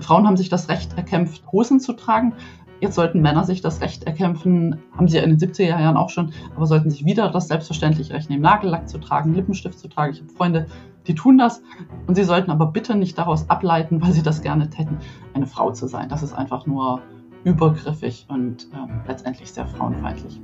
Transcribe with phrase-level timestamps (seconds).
[0.00, 2.34] Frauen haben sich das Recht erkämpft, Hosen zu tragen.
[2.80, 6.10] Jetzt sollten Männer sich das Recht erkämpfen, haben sie ja in den 70er Jahren auch
[6.10, 10.12] schon, aber sollten sich wieder das selbstverständliche Recht nehmen, Nagellack zu tragen, Lippenstift zu tragen.
[10.12, 10.66] Ich habe Freunde,
[11.06, 11.62] die tun das
[12.06, 14.98] und sie sollten aber bitte nicht daraus ableiten, weil sie das gerne täten,
[15.32, 16.10] eine Frau zu sein.
[16.10, 17.00] Das ist einfach nur
[17.44, 20.40] übergriffig und äh, letztendlich sehr frauenfeindlich.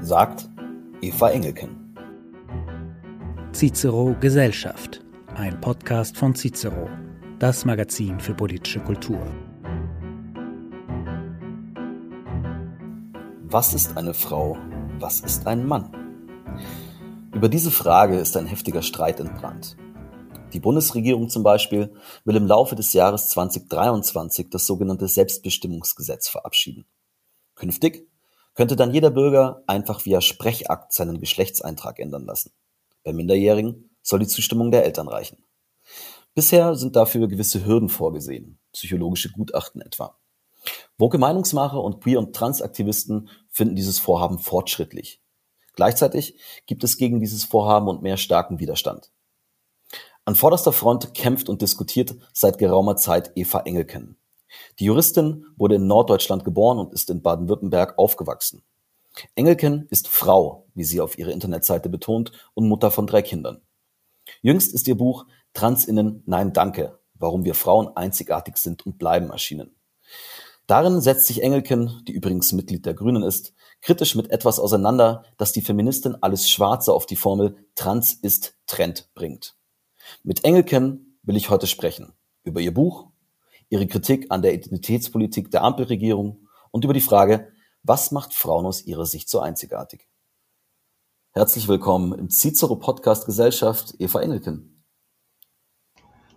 [0.00, 0.48] Sagt
[1.02, 1.76] Eva Engelken.
[3.52, 5.04] Cicero Gesellschaft,
[5.34, 6.88] ein Podcast von Cicero,
[7.40, 9.18] das Magazin für politische Kultur.
[13.44, 14.58] Was ist eine Frau?
[14.98, 15.90] Was ist ein Mann?
[17.34, 19.78] Über diese Frage ist ein heftiger Streit entbrannt.
[20.52, 21.94] Die Bundesregierung zum Beispiel
[22.26, 26.84] will im Laufe des Jahres 2023 das sogenannte Selbstbestimmungsgesetz verabschieden.
[27.54, 28.06] Künftig
[28.52, 32.52] könnte dann jeder Bürger einfach via Sprechakt seinen Geschlechtseintrag ändern lassen.
[33.02, 35.42] Bei Minderjährigen soll die Zustimmung der Eltern reichen.
[36.40, 40.16] Bisher sind dafür gewisse Hürden vorgesehen, psychologische Gutachten etwa.
[40.96, 45.20] Woke Meinungsmacher und Queer- und Transaktivisten finden dieses Vorhaben fortschrittlich.
[45.74, 49.12] Gleichzeitig gibt es gegen dieses Vorhaben und mehr starken Widerstand.
[50.24, 54.16] An vorderster Front kämpft und diskutiert seit geraumer Zeit Eva Engelken.
[54.78, 58.62] Die Juristin wurde in Norddeutschland geboren und ist in Baden-Württemberg aufgewachsen.
[59.34, 63.60] Engelken ist Frau, wie sie auf ihrer Internetseite betont, und Mutter von drei Kindern.
[64.42, 69.76] Jüngst ist ihr Buch Transinnen Nein Danke, warum wir Frauen einzigartig sind und bleiben erschienen.
[70.66, 75.52] Darin setzt sich Engelken, die übrigens Mitglied der Grünen ist, kritisch mit etwas auseinander, das
[75.52, 79.56] die Feministin Alice Schwarze auf die Formel Trans ist Trend bringt.
[80.22, 82.12] Mit Engelken will ich heute sprechen.
[82.44, 83.08] Über ihr Buch,
[83.68, 88.84] ihre Kritik an der Identitätspolitik der Ampelregierung und über die Frage, was macht Frauen aus
[88.84, 90.08] ihrer Sicht so einzigartig?
[91.32, 94.79] Herzlich willkommen im Cicero Podcast Gesellschaft, Eva Engelken.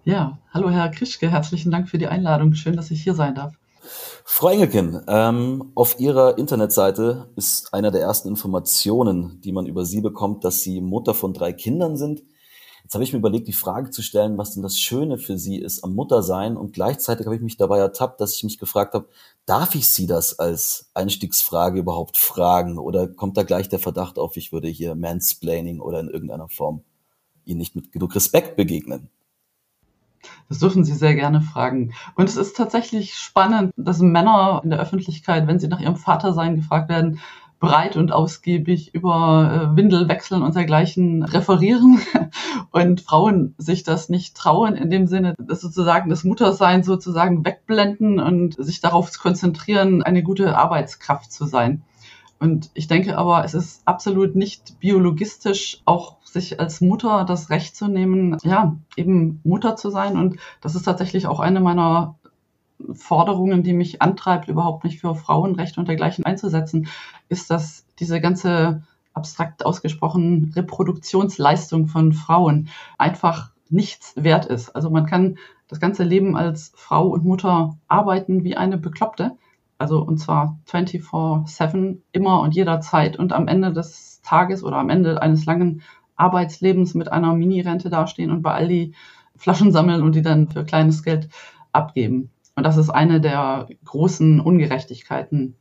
[0.06, 2.54] Ja, hallo Herr Krischke, herzlichen Dank für die Einladung.
[2.56, 3.54] Schön, dass ich hier sein darf.
[4.26, 10.02] Frau Engelken, ähm, auf Ihrer Internetseite ist einer der ersten Informationen, die man über Sie
[10.02, 12.22] bekommt, dass Sie Mutter von drei Kindern sind.
[12.84, 15.58] Jetzt habe ich mir überlegt, die Frage zu stellen, was denn das Schöne für Sie
[15.58, 16.58] ist am Muttersein.
[16.58, 19.08] Und gleichzeitig habe ich mich dabei ertappt, dass ich mich gefragt habe,
[19.46, 22.78] darf ich Sie das als Einstiegsfrage überhaupt fragen?
[22.78, 26.84] Oder kommt da gleich der Verdacht auf, ich würde hier Mansplaining oder in irgendeiner Form
[27.46, 29.09] Ihnen nicht mit genug Respekt begegnen?
[30.50, 31.94] Das dürfen Sie sehr gerne fragen.
[32.16, 36.56] Und es ist tatsächlich spannend, dass Männer in der Öffentlichkeit, wenn sie nach ihrem Vatersein
[36.56, 37.19] gefragt werden,
[37.63, 42.01] breit und ausgiebig über äh, Windelwechseln und dergleichen referieren
[42.72, 48.19] und Frauen sich das nicht trauen, in dem Sinne, dass sozusagen das Muttersein sozusagen wegblenden
[48.19, 51.83] und sich darauf konzentrieren, eine gute Arbeitskraft zu sein.
[52.44, 57.74] Und ich denke aber, es ist absolut nicht biologistisch, auch sich als Mutter das Recht
[57.74, 60.18] zu nehmen, ja, eben Mutter zu sein.
[60.18, 62.16] Und das ist tatsächlich auch eine meiner
[62.92, 66.90] Forderungen, die mich antreibt, überhaupt nicht für Frauenrechte und dergleichen einzusetzen,
[67.30, 68.84] ist, dass diese ganze
[69.14, 72.68] abstrakt ausgesprochen Reproduktionsleistung von Frauen
[72.98, 74.75] einfach nichts wert ist.
[74.75, 75.38] Also man kann
[75.70, 79.38] das ganze Leben als Frau und Mutter arbeiten wie eine Bekloppte.
[79.83, 85.21] Also und zwar 24-7, immer und jederzeit und am Ende des Tages oder am Ende
[85.21, 85.81] eines langen
[86.16, 88.94] Arbeitslebens mit einer Mini-Rente dastehen und bei Aldi
[89.35, 91.27] Flaschen sammeln und die dann für kleines Geld
[91.73, 92.31] abgeben.
[92.55, 95.57] Und das ist eine der großen Ungerechtigkeiten,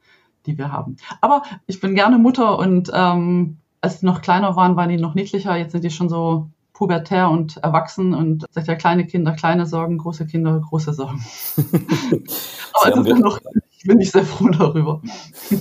[0.47, 0.99] die wir haben.
[1.21, 5.17] Aber ich bin gerne Mutter und ähm, als die noch kleiner waren, waren die noch
[5.17, 5.57] niedlicher.
[5.57, 9.99] Jetzt sind die schon so pubertär und erwachsen und sagt ja kleine Kinder kleine Sorgen,
[9.99, 11.25] große Kinder große Sorgen.
[12.75, 15.01] Aber es ist noch bin ich sehr froh darüber.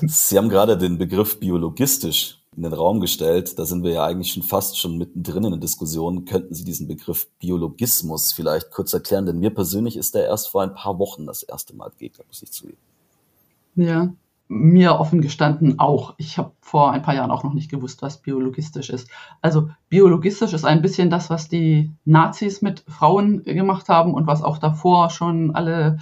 [0.07, 3.57] Sie haben gerade den Begriff biologistisch in den Raum gestellt.
[3.57, 6.25] Da sind wir ja eigentlich schon fast schon mittendrin in der Diskussion.
[6.25, 9.25] Könnten Sie diesen Begriff Biologismus vielleicht kurz erklären?
[9.25, 12.41] Denn mir persönlich ist der erst vor ein paar Wochen das erste Mal begegnet, muss
[12.41, 12.77] ich zugeben.
[13.75, 14.13] Ja,
[14.49, 16.13] mir offen gestanden auch.
[16.17, 19.09] Ich habe vor ein paar Jahren auch noch nicht gewusst, was biologistisch ist.
[19.41, 24.43] Also biologistisch ist ein bisschen das, was die Nazis mit Frauen gemacht haben und was
[24.43, 25.99] auch davor schon alle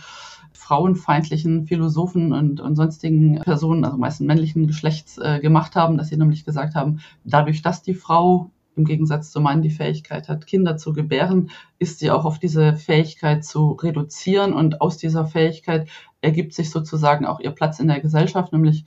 [0.69, 6.17] frauenfeindlichen Philosophen und, und sonstigen Personen, also meistens männlichen Geschlechts, äh, gemacht haben, dass sie
[6.17, 10.77] nämlich gesagt haben, dadurch, dass die Frau im Gegensatz zu Mann die Fähigkeit hat, Kinder
[10.77, 11.49] zu gebären,
[11.79, 15.89] ist sie auch auf diese Fähigkeit zu reduzieren und aus dieser Fähigkeit
[16.21, 18.85] ergibt sich sozusagen auch ihr Platz in der Gesellschaft, nämlich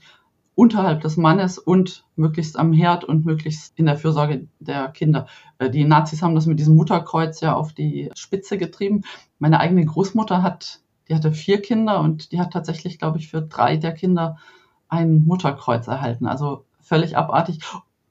[0.55, 5.27] unterhalb des Mannes und möglichst am Herd und möglichst in der Fürsorge der Kinder.
[5.57, 9.01] Äh, die Nazis haben das mit diesem Mutterkreuz ja auf die Spitze getrieben.
[9.37, 10.82] Meine eigene Großmutter hat
[11.13, 14.37] die hatte vier Kinder und die hat tatsächlich, glaube ich, für drei der Kinder
[14.89, 16.25] ein Mutterkreuz erhalten.
[16.25, 17.59] Also völlig abartig.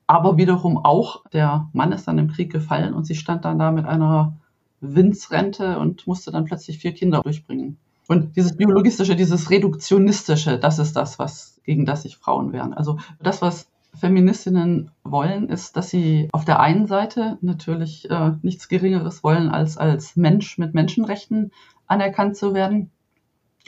[0.07, 3.73] Aber wiederum auch, der Mann ist dann im Krieg gefallen und sie stand dann da
[3.73, 4.35] mit einer
[4.81, 7.77] Winzrente und musste dann plötzlich vier Kinder durchbringen.
[8.07, 12.73] Und dieses biologistische, dieses reduktionistische, das ist das, was gegen das sich Frauen wehren.
[12.73, 13.67] Also das, was
[13.99, 19.77] Feministinnen wollen, ist, dass sie auf der einen Seite natürlich äh, nichts Geringeres wollen, als
[19.77, 21.51] als Mensch mit Menschenrechten
[21.87, 22.91] anerkannt zu werden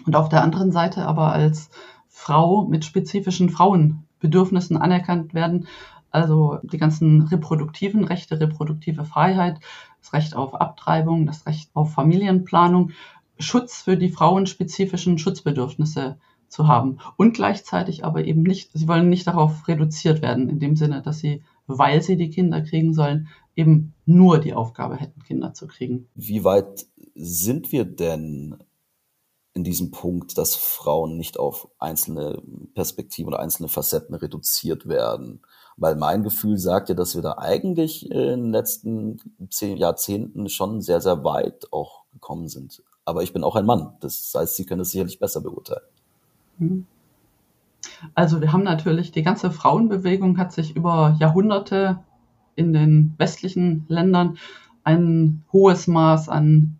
[0.07, 1.71] und auf der anderen Seite aber als
[2.09, 5.67] Frau mit spezifischen Frauenbedürfnissen anerkannt werden.
[6.11, 9.59] Also die ganzen reproduktiven Rechte, reproduktive Freiheit,
[10.01, 12.93] das Recht auf Abtreibung, das Recht auf Familienplanung,
[13.39, 16.17] Schutz für die frauenspezifischen Schutzbedürfnisse
[16.49, 16.99] zu haben.
[17.17, 21.19] Und gleichzeitig aber eben nicht, sie wollen nicht darauf reduziert werden, in dem Sinne, dass
[21.19, 26.09] sie, weil sie die Kinder kriegen sollen, eben nur die Aufgabe hätten, Kinder zu kriegen.
[26.15, 28.57] Wie weit sind wir denn
[29.55, 32.43] in diesem Punkt, dass Frauen nicht auf einzelne
[32.75, 35.43] Perspektiven oder einzelne Facetten reduziert werden.
[35.77, 39.21] Weil mein Gefühl sagt ja, dass wir da eigentlich in den letzten
[39.51, 42.83] zehn Jahrzehnten schon sehr, sehr weit auch gekommen sind.
[43.05, 43.95] Aber ich bin auch ein Mann.
[44.01, 45.85] Das heißt, Sie können es sicherlich besser beurteilen.
[46.59, 46.87] Mhm.
[48.15, 52.01] Also wir haben natürlich, die ganze Frauenbewegung hat sich über Jahrhunderte
[52.57, 54.39] in den westlichen Ländern
[54.85, 56.79] ein hohes Maß an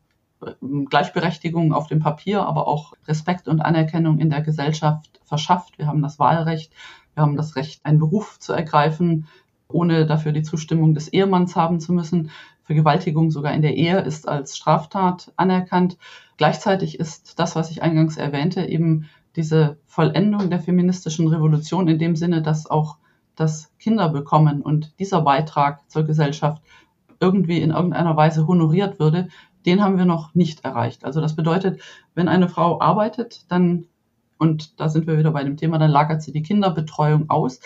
[0.91, 5.79] Gleichberechtigung auf dem Papier, aber auch Respekt und Anerkennung in der Gesellschaft verschafft.
[5.79, 6.73] Wir haben das Wahlrecht,
[7.15, 9.27] wir haben das Recht, einen Beruf zu ergreifen,
[9.69, 12.31] ohne dafür die Zustimmung des Ehemanns haben zu müssen.
[12.65, 15.97] Vergewaltigung sogar in der Ehe ist als Straftat anerkannt.
[16.37, 22.17] Gleichzeitig ist das, was ich eingangs erwähnte, eben diese Vollendung der feministischen Revolution in dem
[22.17, 22.99] Sinne, dass auch
[23.37, 26.63] das Kinder bekommen und dieser Beitrag zur Gesellschaft
[27.21, 29.29] irgendwie in irgendeiner Weise honoriert würde,
[29.67, 31.05] den haben wir noch nicht erreicht.
[31.05, 31.81] Also das bedeutet,
[32.15, 33.87] wenn eine Frau arbeitet, dann,
[34.39, 37.61] und da sind wir wieder bei dem Thema, dann lagert sie die Kinderbetreuung aus,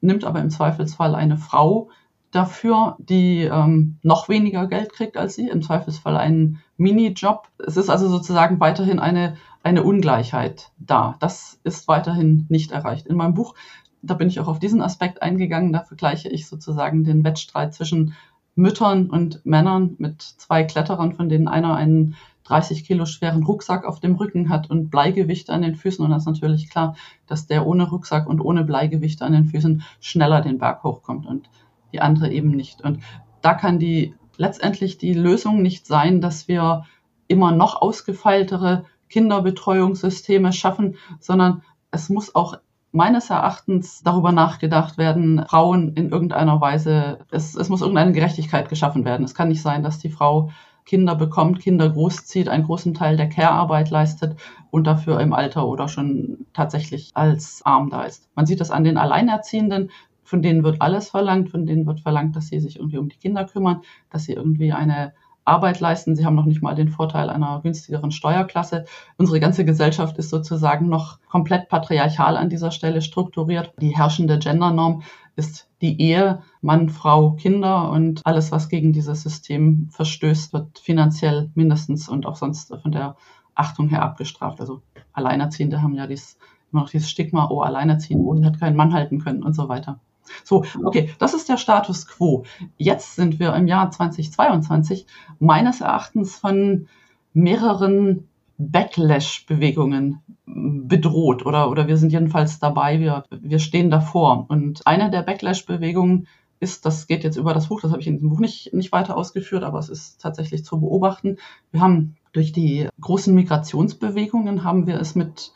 [0.00, 1.90] nimmt aber im Zweifelsfall eine Frau
[2.30, 7.48] dafür, die ähm, noch weniger Geld kriegt als sie, im Zweifelsfall einen Minijob.
[7.64, 11.16] Es ist also sozusagen weiterhin eine, eine Ungleichheit da.
[11.20, 13.06] Das ist weiterhin nicht erreicht.
[13.06, 13.54] In meinem Buch,
[14.02, 18.14] da bin ich auch auf diesen Aspekt eingegangen, da vergleiche ich sozusagen den Wettstreit zwischen
[18.54, 22.14] Müttern und Männern mit zwei Kletterern, von denen einer einen
[22.44, 26.04] 30 Kilo schweren Rucksack auf dem Rücken hat und Bleigewichte an den Füßen.
[26.04, 26.94] Und das ist natürlich klar,
[27.26, 31.48] dass der ohne Rucksack und ohne Bleigewichte an den Füßen schneller den Berg hochkommt und
[31.92, 32.82] die andere eben nicht.
[32.82, 33.00] Und
[33.40, 36.84] da kann die letztendlich die Lösung nicht sein, dass wir
[37.28, 38.84] immer noch ausgefeiltere
[39.14, 41.62] Kinderbetreuungssysteme schaffen, sondern
[41.92, 42.58] es muss auch
[42.90, 49.04] meines Erachtens darüber nachgedacht werden, Frauen in irgendeiner Weise, es, es muss irgendeine Gerechtigkeit geschaffen
[49.04, 49.24] werden.
[49.24, 50.50] Es kann nicht sein, dass die Frau
[50.84, 54.36] Kinder bekommt, Kinder großzieht, einen großen Teil der Care-Arbeit leistet
[54.72, 58.28] und dafür im Alter oder schon tatsächlich als arm da ist.
[58.34, 59.90] Man sieht das an den Alleinerziehenden,
[60.24, 63.18] von denen wird alles verlangt, von denen wird verlangt, dass sie sich irgendwie um die
[63.18, 65.12] Kinder kümmern, dass sie irgendwie eine
[65.44, 66.16] Arbeit leisten.
[66.16, 68.84] Sie haben noch nicht mal den Vorteil einer günstigeren Steuerklasse.
[69.16, 73.72] Unsere ganze Gesellschaft ist sozusagen noch komplett patriarchal an dieser Stelle strukturiert.
[73.80, 75.02] Die herrschende Gendernorm
[75.36, 81.50] ist die Ehe, Mann, Frau, Kinder und alles, was gegen dieses System verstößt, wird finanziell
[81.54, 83.16] mindestens und auch sonst von der
[83.54, 84.60] Achtung her abgestraft.
[84.60, 84.82] Also
[85.12, 86.38] Alleinerziehende haben ja dies,
[86.72, 90.00] immer noch dieses Stigma, oh, Alleinerziehend, oh, hat keinen Mann halten können und so weiter.
[90.42, 92.44] So, okay, das ist der Status quo.
[92.76, 95.06] Jetzt sind wir im Jahr 2022
[95.38, 96.88] meines Erachtens von
[97.32, 98.28] mehreren
[98.58, 104.46] Backlash-Bewegungen bedroht oder, oder wir sind jedenfalls dabei, wir, wir stehen davor.
[104.48, 106.28] Und eine der Backlash-Bewegungen
[106.60, 108.92] ist, das geht jetzt über das Buch, das habe ich in diesem Buch nicht, nicht
[108.92, 111.38] weiter ausgeführt, aber es ist tatsächlich zu beobachten.
[111.72, 115.52] Wir haben durch die großen Migrationsbewegungen haben wir es mit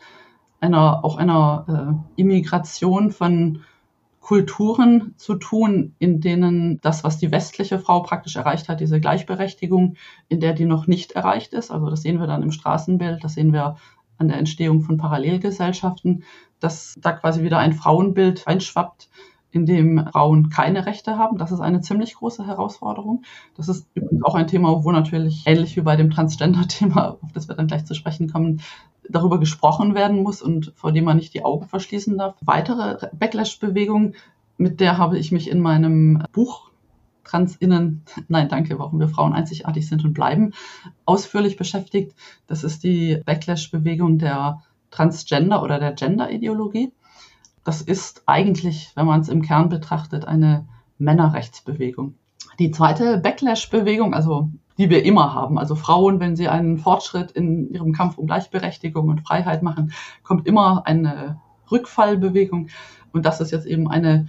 [0.60, 3.62] einer, auch einer äh, Immigration von
[4.28, 9.96] Kulturen zu tun, in denen das, was die westliche Frau praktisch erreicht hat, diese Gleichberechtigung,
[10.28, 11.70] in der die noch nicht erreicht ist.
[11.70, 13.76] Also das sehen wir dann im Straßenbild, das sehen wir
[14.18, 16.24] an der Entstehung von Parallelgesellschaften,
[16.60, 19.08] dass da quasi wieder ein Frauenbild einschwappt,
[19.50, 21.38] in dem Frauen keine Rechte haben.
[21.38, 23.22] Das ist eine ziemlich große Herausforderung.
[23.56, 27.48] Das ist übrigens auch ein Thema, wo natürlich ähnlich wie bei dem Transgender-Thema, auf das
[27.48, 28.60] wir dann gleich zu sprechen kommen,
[29.08, 32.36] darüber gesprochen werden muss und vor dem man nicht die Augen verschließen darf.
[32.40, 34.14] Weitere Backlash-Bewegung,
[34.56, 36.68] mit der habe ich mich in meinem Buch
[37.24, 40.52] Transinnen, nein, danke, warum wir Frauen einzigartig sind und bleiben,
[41.04, 42.14] ausführlich beschäftigt.
[42.46, 46.92] Das ist die Backlash-Bewegung der Transgender oder der Gender-Ideologie.
[47.64, 52.14] Das ist eigentlich, wenn man es im Kern betrachtet, eine Männerrechtsbewegung.
[52.58, 57.68] Die zweite Backlash-Bewegung, also die wir immer haben, also Frauen, wenn sie einen Fortschritt in
[57.72, 59.92] ihrem Kampf um Gleichberechtigung und Freiheit machen,
[60.22, 62.68] kommt immer eine Rückfallbewegung.
[63.12, 64.28] Und das ist jetzt eben eine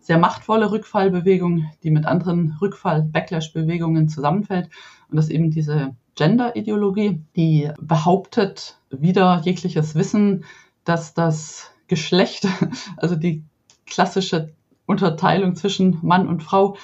[0.00, 4.70] sehr machtvolle Rückfallbewegung, die mit anderen Rückfall-Backlash-Bewegungen zusammenfällt.
[5.10, 10.44] Und das ist eben diese Gender-Ideologie, die behauptet wieder jegliches Wissen,
[10.84, 12.48] dass das Geschlecht,
[12.96, 13.44] also die
[13.86, 14.52] klassische
[14.86, 16.76] Unterteilung zwischen Mann und Frau,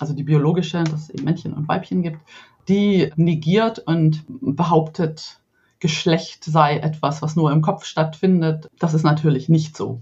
[0.00, 2.20] also die biologische, dass es eben Männchen und Weibchen gibt,
[2.68, 5.40] die negiert und behauptet,
[5.78, 8.70] Geschlecht sei etwas, was nur im Kopf stattfindet.
[8.78, 10.00] Das ist natürlich nicht so.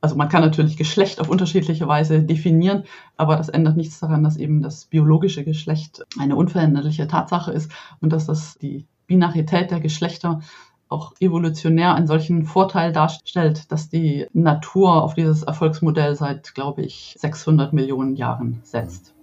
[0.00, 2.84] Also man kann natürlich Geschlecht auf unterschiedliche Weise definieren,
[3.18, 8.12] aber das ändert nichts daran, dass eben das biologische Geschlecht eine unveränderliche Tatsache ist und
[8.12, 10.40] dass das die Binarität der Geschlechter
[10.90, 17.16] auch evolutionär einen solchen Vorteil darstellt, dass die Natur auf dieses Erfolgsmodell seit, glaube ich,
[17.18, 19.14] 600 Millionen Jahren setzt.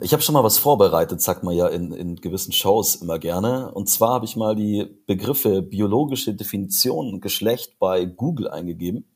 [0.00, 3.72] Ich habe schon mal was vorbereitet, sagt man ja in, in gewissen Shows immer gerne.
[3.72, 9.06] Und zwar habe ich mal die Begriffe biologische Definition Geschlecht bei Google eingegeben.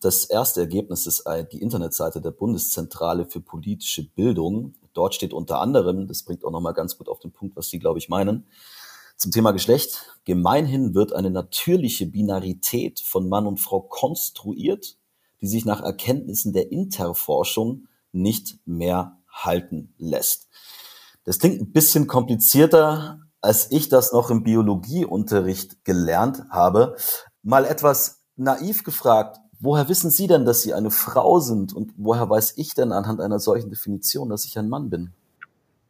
[0.00, 4.74] Das erste Ergebnis ist die Internetseite der Bundeszentrale für politische Bildung.
[4.92, 7.80] Dort steht unter anderem, das bringt auch nochmal ganz gut auf den Punkt, was Sie,
[7.80, 8.46] glaube ich, meinen,
[9.18, 10.16] zum Thema Geschlecht.
[10.24, 14.96] Gemeinhin wird eine natürliche Binarität von Mann und Frau konstruiert,
[15.40, 20.48] die sich nach Erkenntnissen der Interforschung nicht mehr halten lässt.
[21.24, 26.96] Das klingt ein bisschen komplizierter, als ich das noch im Biologieunterricht gelernt habe.
[27.42, 31.72] Mal etwas naiv gefragt, woher wissen Sie denn, dass Sie eine Frau sind?
[31.72, 35.12] Und woher weiß ich denn anhand einer solchen Definition, dass ich ein Mann bin?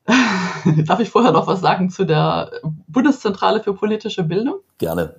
[0.86, 2.50] Darf ich vorher noch was sagen zu der
[2.86, 4.56] Bundeszentrale für politische Bildung?
[4.78, 5.16] Gerne.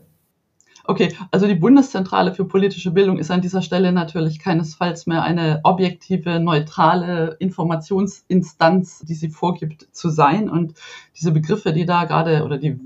[0.90, 5.60] Okay, also die Bundeszentrale für politische Bildung ist an dieser Stelle natürlich keinesfalls mehr eine
[5.64, 10.50] objektive, neutrale Informationsinstanz, die sie vorgibt zu sein.
[10.50, 10.74] Und
[11.16, 12.80] diese Begriffe, die da gerade oder die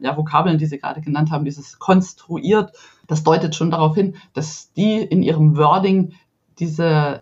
[0.00, 2.72] ja, Vokabeln, die Sie gerade genannt haben, dieses konstruiert,
[3.08, 6.12] das deutet schon darauf hin, dass die in ihrem Wording
[6.60, 7.18] diese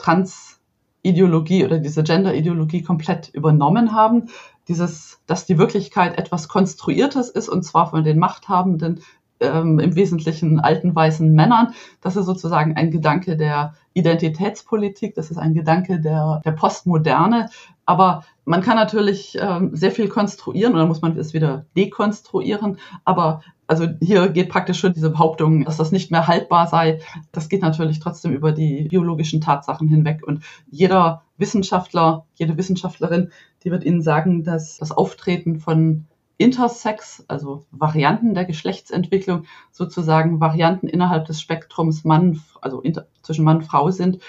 [1.02, 4.28] Trans-Ideologie oder diese Gender-Ideologie komplett übernommen haben.
[4.69, 9.00] Dieses, dass die Wirklichkeit etwas Konstruiertes ist und zwar von den Machthabenden
[9.40, 11.75] ähm, im Wesentlichen alten weißen Männern.
[12.00, 17.49] Das ist sozusagen ein Gedanke der Identitätspolitik, das ist ein Gedanke der, der Postmoderne.
[17.87, 22.78] Aber man kann natürlich ähm, sehr viel konstruieren dann muss man es wieder dekonstruieren.
[23.05, 27.01] Aber also hier geht praktisch schon diese Behauptung, dass das nicht mehr haltbar sei.
[27.33, 30.27] Das geht natürlich trotzdem über die biologischen Tatsachen hinweg.
[30.27, 33.31] Und jeder Wissenschaftler, jede Wissenschaftlerin,
[33.63, 36.07] die wird Ihnen sagen, dass das Auftreten von
[36.39, 43.59] Intersex, also Varianten der Geschlechtsentwicklung, sozusagen Varianten innerhalb des Spektrums Mann, also inter, zwischen Mann
[43.59, 44.21] und Frau sind,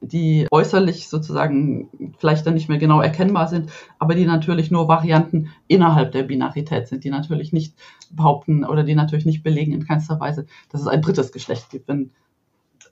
[0.00, 1.88] die äußerlich sozusagen
[2.18, 6.88] vielleicht dann nicht mehr genau erkennbar sind, aber die natürlich nur Varianten innerhalb der Binarität
[6.88, 7.74] sind, die natürlich nicht
[8.10, 11.88] behaupten oder die natürlich nicht belegen in keinster Weise, dass es ein drittes Geschlecht gibt.
[11.88, 12.10] Wenn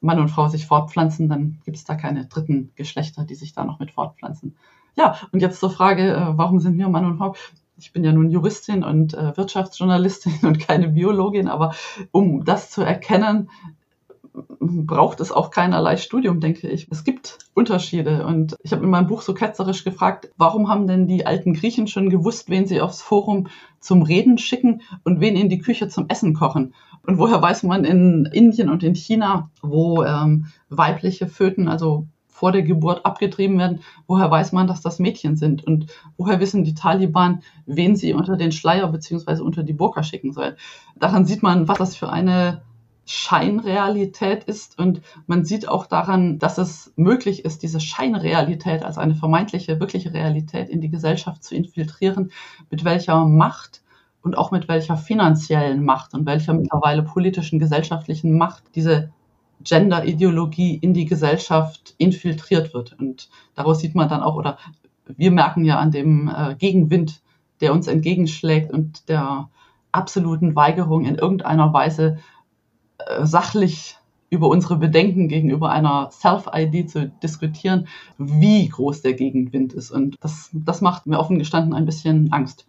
[0.01, 3.65] Mann und Frau sich fortpflanzen, dann gibt es da keine dritten Geschlechter, die sich da
[3.65, 4.57] noch mit fortpflanzen.
[4.97, 7.35] Ja, und jetzt zur Frage, äh, warum sind wir Mann und Frau?
[7.79, 11.75] ich bin ja nun Juristin und äh, Wirtschaftsjournalistin und keine Biologin, aber
[12.11, 13.51] um das zu erkennen,
[14.61, 16.89] braucht es auch keinerlei Studium, denke ich.
[16.91, 21.07] Es gibt Unterschiede und ich habe in meinem Buch so ketzerisch gefragt, warum haben denn
[21.07, 23.49] die alten Griechen schon gewusst, wen sie aufs Forum
[23.81, 26.75] zum Reden schicken und wen in die Küche zum Essen kochen?
[27.07, 32.53] Und woher weiß man in Indien und in China, wo ähm, weibliche Föten, also vor
[32.53, 35.65] der Geburt abgetrieben werden, woher weiß man, dass das Mädchen sind?
[35.65, 35.87] Und
[36.19, 40.57] woher wissen die Taliban, wen sie unter den Schleier beziehungsweise unter die Burka schicken sollen?
[40.97, 42.61] Daran sieht man, was das für eine
[43.07, 44.79] Scheinrealität ist.
[44.79, 50.13] Und man sieht auch daran, dass es möglich ist, diese Scheinrealität als eine vermeintliche, wirkliche
[50.13, 52.33] Realität in die Gesellschaft zu infiltrieren,
[52.69, 53.83] mit welcher Macht
[54.23, 59.11] und auch mit welcher finanziellen Macht und welcher mittlerweile politischen, gesellschaftlichen Macht diese
[59.63, 62.99] Gender-Ideologie in die Gesellschaft infiltriert wird.
[62.99, 64.59] Und daraus sieht man dann auch, oder
[65.07, 67.23] wir merken ja an dem äh, Gegenwind,
[67.61, 69.49] der uns entgegenschlägt und der
[69.93, 72.19] absoluten Weigerung in irgendeiner Weise
[73.23, 73.97] sachlich
[74.31, 79.91] über unsere Bedenken gegenüber einer Self-ID zu diskutieren, wie groß der Gegenwind ist.
[79.91, 82.67] Und das, das macht mir offen gestanden ein bisschen Angst.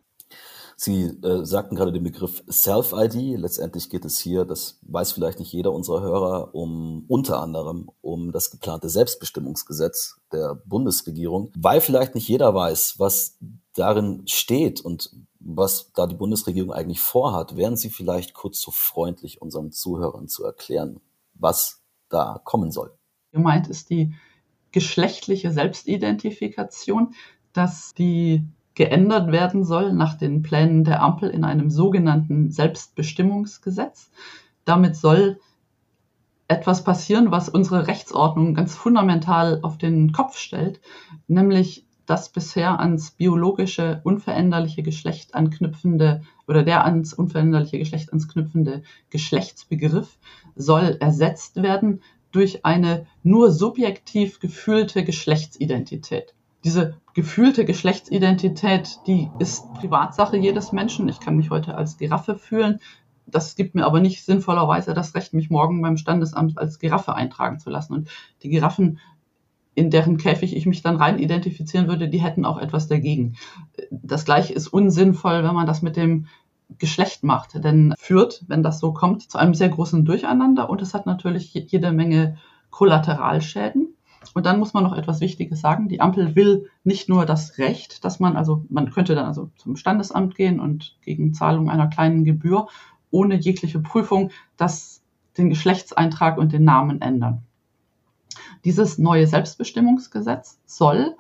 [0.80, 3.40] Sie äh, sagten gerade den Begriff Self-ID.
[3.40, 8.32] Letztendlich geht es hier, das weiß vielleicht nicht jeder unserer Hörer, um unter anderem um
[8.32, 13.40] das geplante Selbstbestimmungsgesetz der Bundesregierung, weil vielleicht nicht jeder weiß, was
[13.74, 15.10] darin steht und
[15.50, 17.56] was da die Bundesregierung eigentlich vorhat.
[17.56, 21.00] Wären Sie vielleicht kurz so freundlich, unseren Zuhörern zu erklären,
[21.36, 22.94] was da kommen soll?
[23.32, 24.14] Gemeint ist die
[24.72, 27.14] geschlechtliche Selbstidentifikation,
[27.54, 28.44] dass die
[28.76, 34.12] geändert werden soll nach den Plänen der Ampel in einem sogenannten Selbstbestimmungsgesetz.
[34.66, 35.40] Damit soll
[36.50, 40.82] etwas passieren, was unsere Rechtsordnung ganz fundamental auf den Kopf stellt,
[41.28, 50.18] nämlich das bisher ans biologische unveränderliche Geschlecht anknüpfende oder der ans unveränderliche Geschlecht anknüpfende Geschlechtsbegriff
[50.56, 56.34] soll ersetzt werden durch eine nur subjektiv gefühlte Geschlechtsidentität.
[56.64, 61.08] Diese gefühlte Geschlechtsidentität, die ist Privatsache jedes Menschen.
[61.10, 62.80] Ich kann mich heute als Giraffe fühlen.
[63.26, 67.60] Das gibt mir aber nicht sinnvollerweise das Recht, mich morgen beim Standesamt als Giraffe eintragen
[67.60, 67.94] zu lassen.
[67.94, 68.10] Und
[68.44, 69.00] die Giraffen
[69.78, 73.36] in deren Käfig ich mich dann rein identifizieren würde, die hätten auch etwas dagegen.
[73.92, 76.26] Das gleiche ist unsinnvoll, wenn man das mit dem
[76.80, 80.96] Geschlecht macht, denn führt, wenn das so kommt, zu einem sehr großen Durcheinander und es
[80.96, 82.38] hat natürlich jede Menge
[82.72, 83.94] Kollateralschäden.
[84.34, 85.90] Und dann muss man noch etwas Wichtiges sagen.
[85.90, 89.76] Die Ampel will nicht nur das Recht, dass man also, man könnte dann also zum
[89.76, 92.68] Standesamt gehen und gegen Zahlung einer kleinen Gebühr
[93.12, 95.04] ohne jegliche Prüfung das,
[95.38, 97.44] den Geschlechtseintrag und den Namen ändern.
[98.68, 101.16] Dieses neue Selbstbestimmungsgesetz soll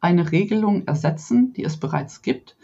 [0.00, 2.56] eine Regelung ersetzen, die es bereits gibt.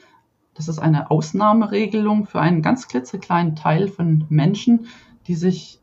[0.55, 4.87] Das ist eine Ausnahmeregelung für einen ganz klitzekleinen Teil von Menschen,
[5.27, 5.83] die sich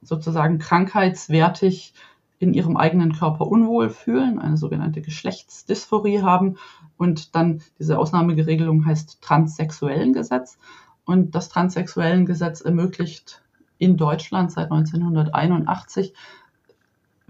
[0.00, 1.92] sozusagen krankheitswertig
[2.38, 6.56] in ihrem eigenen Körper unwohl fühlen, eine sogenannte Geschlechtsdysphorie haben.
[6.96, 10.56] Und dann diese Ausnahmeregelung heißt Transsexuellengesetz.
[11.04, 13.42] Und das Transsexuellengesetz ermöglicht
[13.76, 16.14] in Deutschland seit 1981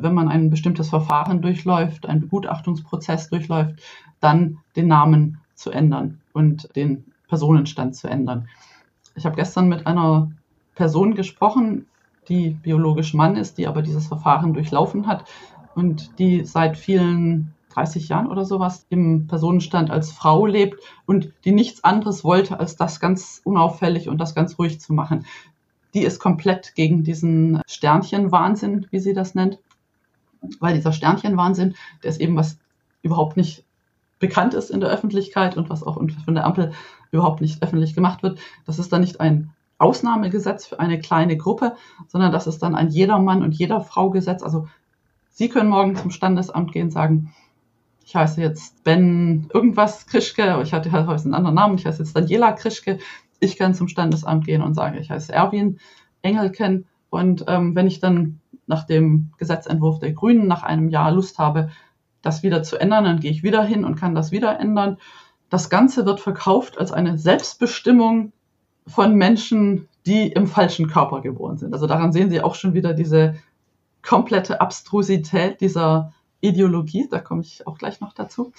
[0.03, 3.81] wenn man ein bestimmtes Verfahren durchläuft, einen Begutachtungsprozess durchläuft,
[4.21, 8.49] dann den Namen zu ändern und den Personenstand zu ändern.
[9.15, 10.31] Ich habe gestern mit einer
[10.75, 11.87] Person gesprochen,
[12.29, 15.25] die biologisch Mann ist, die aber dieses Verfahren durchlaufen hat
[15.75, 21.53] und die seit vielen 30 Jahren oder sowas im Personenstand als Frau lebt und die
[21.53, 25.27] nichts anderes wollte, als das ganz unauffällig und das ganz ruhig zu machen.
[25.95, 29.59] Die ist komplett gegen diesen Sternchenwahnsinn, wie sie das nennt
[30.61, 32.59] weil dieser Sternchenwahnsinn, der ist eben was
[33.03, 33.65] überhaupt nicht
[34.19, 36.73] bekannt ist in der Öffentlichkeit und was auch von der Ampel
[37.11, 38.39] überhaupt nicht öffentlich gemacht wird.
[38.67, 41.75] Das ist dann nicht ein Ausnahmegesetz für eine kleine Gruppe,
[42.07, 44.43] sondern das ist dann ein Jedermann und jeder Frau Gesetz.
[44.43, 44.69] Also
[45.31, 47.35] Sie können morgen zum Standesamt gehen und sagen,
[48.05, 52.15] ich heiße jetzt Ben irgendwas Krischke, ich hatte halt einen anderen Namen, ich heiße jetzt
[52.15, 52.99] Daniela Krischke.
[53.41, 55.81] Ich kann zum Standesamt gehen und sagen, ich heiße Erwin
[56.21, 56.87] Engelken.
[57.11, 61.71] Und ähm, wenn ich dann nach dem Gesetzentwurf der Grünen nach einem Jahr Lust habe,
[62.23, 64.99] das wieder zu ändern, dann gehe ich wieder hin und kann das wieder ändern.
[65.51, 68.33] Das Ganze wird verkauft als eine Selbstbestimmung
[68.87, 71.75] von Menschen, die im falschen Körper geboren sind.
[71.75, 73.35] Also daran sehen Sie auch schon wieder diese
[74.03, 77.09] komplette Abstrusität dieser Ideologie.
[77.11, 78.53] Da komme ich auch gleich noch dazu.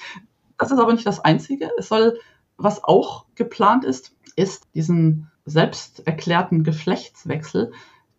[0.58, 1.70] Das ist aber nicht das Einzige.
[1.78, 2.18] Es soll,
[2.58, 7.74] was auch geplant ist, ist diesen selbst erklärten Geschlechtswechsel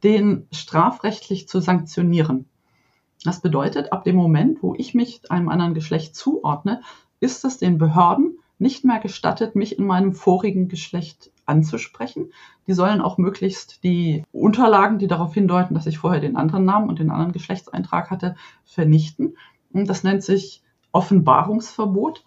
[0.05, 2.47] den strafrechtlich zu sanktionieren.
[3.25, 6.83] Das bedeutet, ab dem Moment, wo ich mich einem anderen Geschlecht zuordne,
[7.21, 12.33] ist es den Behörden nicht mehr gestattet, mich in meinem vorigen Geschlecht anzusprechen.
[12.67, 16.89] Die sollen auch möglichst die Unterlagen, die darauf hindeuten, dass ich vorher den anderen Namen
[16.89, 19.37] und den anderen Geschlechtseintrag hatte, vernichten.
[19.73, 20.63] Und das nennt sich
[20.93, 22.25] Offenbarungsverbot.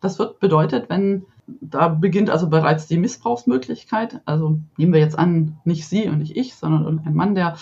[0.00, 1.26] Das wird bedeutet, wenn
[1.60, 4.20] da beginnt also bereits die Missbrauchsmöglichkeit.
[4.26, 7.56] Also nehmen wir jetzt an, nicht Sie und nicht ich, sondern irgendein Mann, der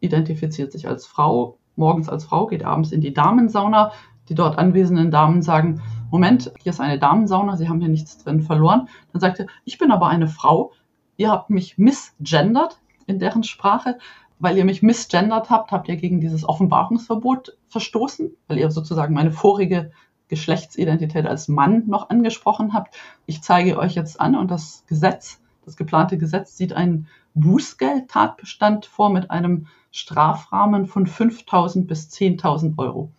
[0.00, 3.92] identifiziert sich als Frau, morgens als Frau, geht abends in die Damensauna.
[4.28, 8.40] Die dort anwesenden Damen sagen, Moment, hier ist eine Damensauna, Sie haben hier nichts drin
[8.40, 8.88] verloren.
[9.12, 10.72] Dann sagt er, ich bin aber eine Frau,
[11.16, 13.98] ihr habt mich misgendert in deren Sprache.
[14.40, 19.30] Weil ihr mich misgendert habt, habt ihr gegen dieses Offenbarungsverbot verstoßen, weil ihr sozusagen meine
[19.30, 19.92] vorige
[20.28, 22.96] Geschlechtsidentität als Mann noch angesprochen habt.
[23.26, 29.10] Ich zeige euch jetzt an und das Gesetz, das geplante Gesetz sieht einen Bußgeldtatbestand vor
[29.10, 33.10] mit einem Strafrahmen von 5.000 bis 10.000 Euro.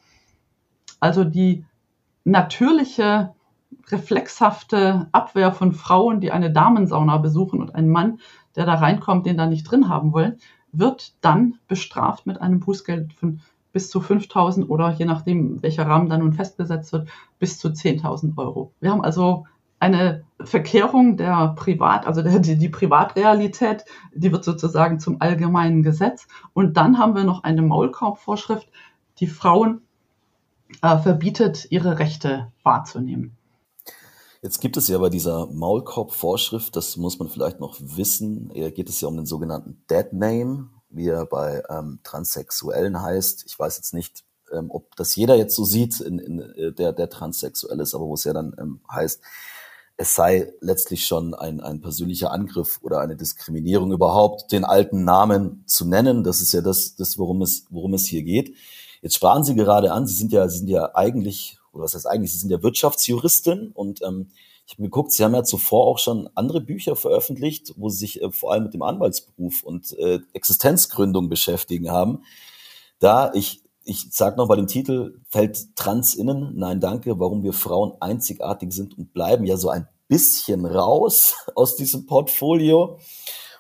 [1.00, 1.66] Also die
[2.24, 3.34] natürliche,
[3.90, 8.20] reflexhafte Abwehr von Frauen, die eine Damensauna besuchen und einen Mann,
[8.56, 10.38] der da reinkommt, den da nicht drin haben wollen,
[10.72, 13.42] wird dann bestraft mit einem Bußgeld von
[13.76, 17.10] bis zu 5.000 oder je nachdem, welcher Rahmen dann nun festgesetzt wird,
[17.40, 18.72] bis zu 10.000 Euro.
[18.80, 19.48] Wir haben also
[19.80, 23.84] eine Verkehrung der Privat, also der, die, die Privatrealität,
[24.14, 26.26] die wird sozusagen zum allgemeinen Gesetz.
[26.54, 28.70] Und dann haben wir noch eine Maulkorbvorschrift,
[29.20, 29.82] die Frauen
[30.82, 33.36] äh, verbietet, ihre Rechte wahrzunehmen.
[34.42, 39.02] Jetzt gibt es ja bei dieser Maulkorb-Vorschrift, das muss man vielleicht noch wissen, geht es
[39.02, 43.46] ja um den sogenannten Dead Name, wie er bei ähm, Transsexuellen heißt.
[43.48, 46.94] Ich weiß jetzt nicht, ähm, ob das jeder jetzt so sieht, in, in, äh, der,
[46.94, 49.22] der transsexuell ist, aber wo es ja dann ähm, heißt,
[49.98, 55.64] es sei letztlich schon ein, ein persönlicher Angriff oder eine Diskriminierung überhaupt, den alten Namen
[55.68, 56.24] zu nennen.
[56.24, 58.56] Das ist ja das, das worum, es, worum es hier geht.
[59.02, 62.08] Jetzt sprachen Sie gerade an, Sie sind ja, Sie sind ja eigentlich oder was heißt
[62.08, 64.32] eigentlich, Sie sind ja Wirtschaftsjuristin und ähm,
[64.66, 68.22] ich habe geguckt, Sie haben ja zuvor auch schon andere Bücher veröffentlicht, wo Sie sich
[68.22, 72.24] äh, vor allem mit dem Anwaltsberuf und äh, Existenzgründung beschäftigen haben.
[73.00, 77.54] Da, ich, ich sage noch bei dem Titel, fällt Trans innen, nein danke, warum wir
[77.54, 83.00] Frauen einzigartig sind und bleiben, ja so ein bisschen raus aus diesem Portfolio.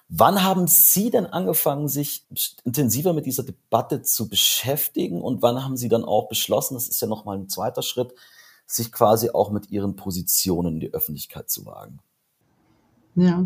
[0.07, 2.25] Wann haben Sie denn angefangen, sich
[2.63, 7.01] intensiver mit dieser Debatte zu beschäftigen und wann haben Sie dann auch beschlossen, das ist
[7.01, 8.13] ja nochmal ein zweiter Schritt,
[8.65, 11.99] sich quasi auch mit Ihren Positionen in die Öffentlichkeit zu wagen?
[13.15, 13.45] Ja,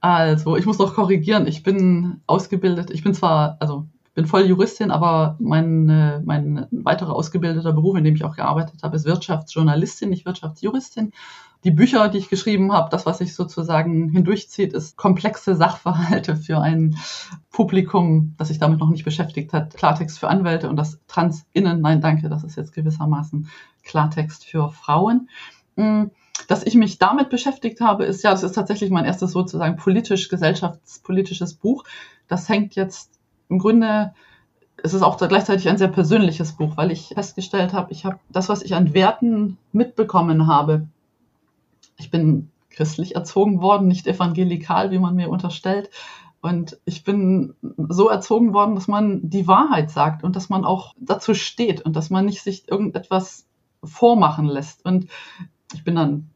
[0.00, 4.90] also ich muss noch korrigieren, ich bin ausgebildet, ich bin zwar, also bin voll Juristin,
[4.90, 10.08] aber mein, äh, mein weiterer ausgebildeter Beruf, in dem ich auch gearbeitet habe, ist Wirtschaftsjournalistin,
[10.08, 11.12] nicht Wirtschaftsjuristin
[11.64, 16.60] die Bücher, die ich geschrieben habe, das, was sich sozusagen hindurchzieht, ist komplexe Sachverhalte für
[16.60, 16.96] ein
[17.50, 19.74] Publikum, das sich damit noch nicht beschäftigt hat.
[19.74, 23.48] Klartext für Anwälte und das Trans-Innen, nein, danke, das ist jetzt gewissermaßen
[23.84, 25.28] Klartext für Frauen.
[25.76, 26.04] Mm,
[26.48, 31.54] dass ich mich damit beschäftigt habe, ist ja, das ist tatsächlich mein erstes sozusagen politisch-gesellschaftspolitisches
[31.54, 31.84] Buch.
[32.28, 34.12] Das hängt jetzt im Grunde
[34.82, 38.48] es ist auch gleichzeitig ein sehr persönliches Buch, weil ich festgestellt habe, ich habe das,
[38.48, 40.86] was ich an Werten mitbekommen habe,
[41.98, 45.90] ich bin christlich erzogen worden, nicht evangelikal, wie man mir unterstellt.
[46.40, 47.54] Und ich bin
[47.88, 51.96] so erzogen worden, dass man die Wahrheit sagt und dass man auch dazu steht und
[51.96, 53.46] dass man nicht sich irgendetwas
[53.82, 54.84] vormachen lässt.
[54.84, 55.06] Und
[55.74, 56.30] ich bin dann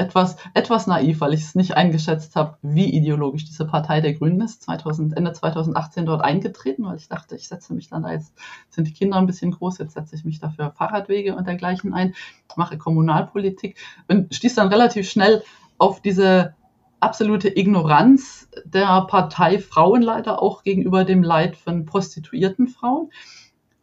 [0.00, 4.40] etwas, etwas naiv, weil ich es nicht eingeschätzt habe, wie ideologisch diese Partei der Grünen
[4.40, 4.62] ist.
[4.62, 8.32] 2000, Ende 2018 dort eingetreten, weil ich dachte, ich setze mich dann da jetzt,
[8.70, 12.14] sind die Kinder ein bisschen groß, jetzt setze ich mich dafür Fahrradwege und dergleichen ein,
[12.56, 13.76] mache Kommunalpolitik
[14.08, 15.42] und stieß dann relativ schnell
[15.78, 16.54] auf diese
[17.00, 23.10] absolute Ignoranz der Partei Frauen leider auch gegenüber dem Leid von prostituierten Frauen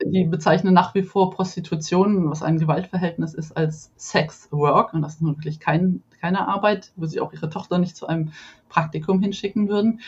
[0.03, 4.93] die bezeichnen nach wie vor Prostitution, was ein Gewaltverhältnis ist, als Sex Work.
[4.93, 8.07] Und das ist nun wirklich kein, keine Arbeit, wo sie auch ihre Tochter nicht zu
[8.07, 8.31] einem
[8.69, 10.01] Praktikum hinschicken würden.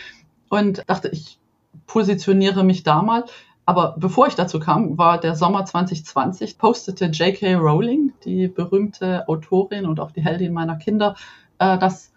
[0.50, 1.40] Und dachte, ich
[1.88, 3.26] positioniere mich da mal.
[3.66, 7.56] Aber bevor ich dazu kam, war der Sommer 2020, postete J.K.
[7.56, 11.16] Rowling, die berühmte Autorin und auch die Heldin meiner Kinder,
[11.60, 12.12] äh, dass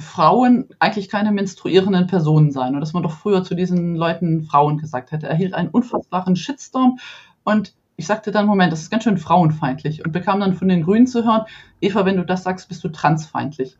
[0.00, 4.78] Frauen eigentlich keine menstruierenden Personen seien und dass man doch früher zu diesen Leuten Frauen
[4.78, 5.26] gesagt hätte.
[5.26, 6.98] Er erhielt einen unfassbaren Shitstorm
[7.44, 10.82] und ich sagte dann, Moment, das ist ganz schön frauenfeindlich und bekam dann von den
[10.82, 11.42] Grünen zu hören,
[11.80, 13.76] Eva, wenn du das sagst, bist du transfeindlich.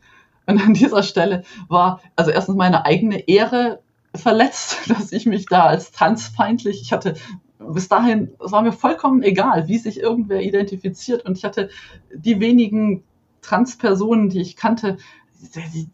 [0.46, 3.80] Und an dieser Stelle war also erstens meine eigene Ehre
[4.14, 7.14] verletzt, dass ich mich da als transfeindlich, ich hatte
[7.58, 11.70] bis dahin, es war mir vollkommen egal, wie sich irgendwer identifiziert und ich hatte
[12.14, 13.04] die wenigen
[13.42, 14.96] Transpersonen, die ich kannte,
[15.40, 15.88] die,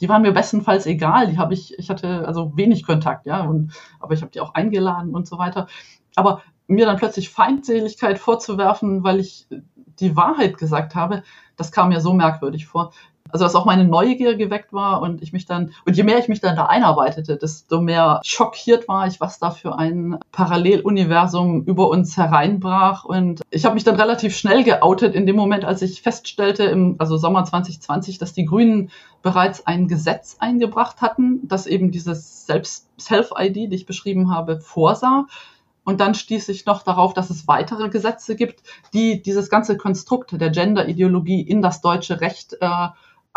[0.00, 1.28] die waren mir bestenfalls egal.
[1.28, 4.54] Die habe ich, ich hatte also wenig Kontakt, ja, und, aber ich habe die auch
[4.54, 5.66] eingeladen und so weiter.
[6.14, 9.46] Aber mir dann plötzlich Feindseligkeit vorzuwerfen, weil ich
[10.00, 11.22] die Wahrheit gesagt habe,
[11.56, 12.92] das kam mir so merkwürdig vor.
[13.30, 16.28] Also dass auch meine Neugier geweckt war und ich mich dann, und je mehr ich
[16.28, 21.88] mich dann da einarbeitete, desto mehr schockiert war ich, was da für ein Paralleluniversum über
[21.88, 23.04] uns hereinbrach.
[23.04, 26.96] Und ich habe mich dann relativ schnell geoutet in dem Moment, als ich feststellte, im
[26.98, 28.90] also Sommer 2020, dass die Grünen
[29.22, 35.26] bereits ein Gesetz eingebracht hatten, das eben dieses Self-ID, die ich beschrieben habe, vorsah.
[35.88, 38.62] Und dann stieß ich noch darauf, dass es weitere Gesetze gibt,
[38.92, 42.88] die dieses ganze Konstrukt der Gender-Ideologie in das deutsche Recht äh,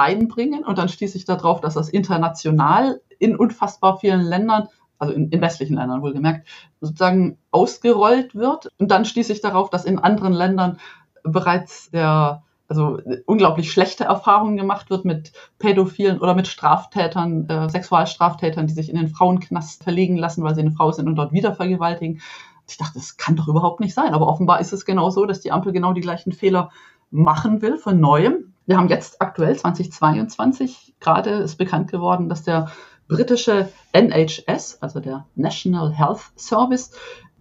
[0.02, 0.64] einbringen.
[0.64, 4.68] Und dann stieß ich darauf, dass das international in unfassbar vielen Ländern,
[5.00, 6.48] also in, in westlichen Ländern wohlgemerkt,
[6.82, 8.70] sozusagen ausgerollt wird.
[8.78, 10.78] Und dann stieß ich darauf, dass in anderen Ländern
[11.24, 18.66] bereits der also unglaublich schlechte Erfahrungen gemacht wird mit Pädophilen oder mit Straftätern, äh, Sexualstraftätern,
[18.66, 21.54] die sich in den Frauenknast verlegen lassen, weil sie eine Frau sind und dort wieder
[21.54, 22.22] vergewaltigen.
[22.70, 24.14] Ich dachte, das kann doch überhaupt nicht sein.
[24.14, 26.72] Aber offenbar ist es genau so, dass die Ampel genau die gleichen Fehler
[27.10, 28.51] machen will von neuem.
[28.72, 32.72] Wir haben jetzt aktuell 2022 gerade ist bekannt geworden, dass der
[33.10, 36.92] britische NHS, also der National Health Service,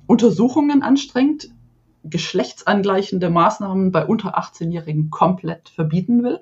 [0.08, 1.50] Untersuchungen anstrengt,
[2.02, 6.40] geschlechtsangleichende Maßnahmen bei unter 18-Jährigen komplett verbieten will.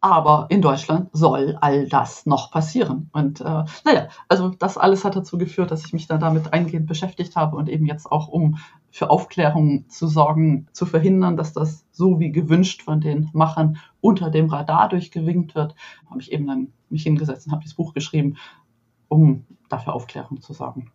[0.00, 3.10] Aber in Deutschland soll all das noch passieren.
[3.12, 6.86] Und äh, naja, also das alles hat dazu geführt, dass ich mich dann damit eingehend
[6.86, 8.58] beschäftigt habe und eben jetzt auch, um
[8.90, 14.30] für Aufklärung zu sorgen, zu verhindern, dass das so wie gewünscht von den Machern unter
[14.30, 15.74] dem Radar durchgewinkt wird,
[16.08, 18.36] habe ich eben dann mich hingesetzt und habe dieses Buch geschrieben,
[19.08, 20.90] um dafür Aufklärung zu sorgen.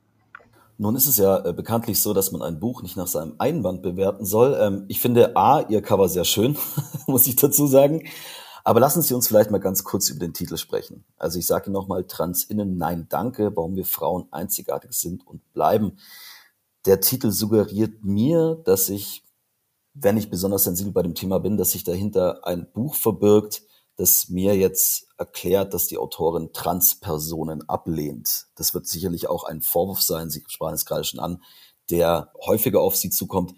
[0.77, 3.83] Nun ist es ja äh, bekanntlich so, dass man ein Buch nicht nach seinem Einband
[3.83, 4.57] bewerten soll.
[4.59, 6.57] Ähm, ich finde A, Ihr Cover sehr schön,
[7.07, 8.03] muss ich dazu sagen.
[8.63, 11.03] Aber lassen Sie uns vielleicht mal ganz kurz über den Titel sprechen.
[11.17, 15.97] Also ich sage nochmal Transinnen, nein, danke, warum wir Frauen einzigartig sind und bleiben.
[16.85, 19.23] Der Titel suggeriert mir, dass sich
[19.93, 23.63] wenn ich besonders sensibel bei dem Thema bin, dass sich dahinter ein Buch verbirgt,
[23.95, 28.47] das mir jetzt erklärt, dass die Autorin Transpersonen ablehnt.
[28.55, 31.43] Das wird sicherlich auch ein Vorwurf sein, Sie sprachen es gerade schon an,
[31.91, 33.53] der häufiger auf Sie zukommt.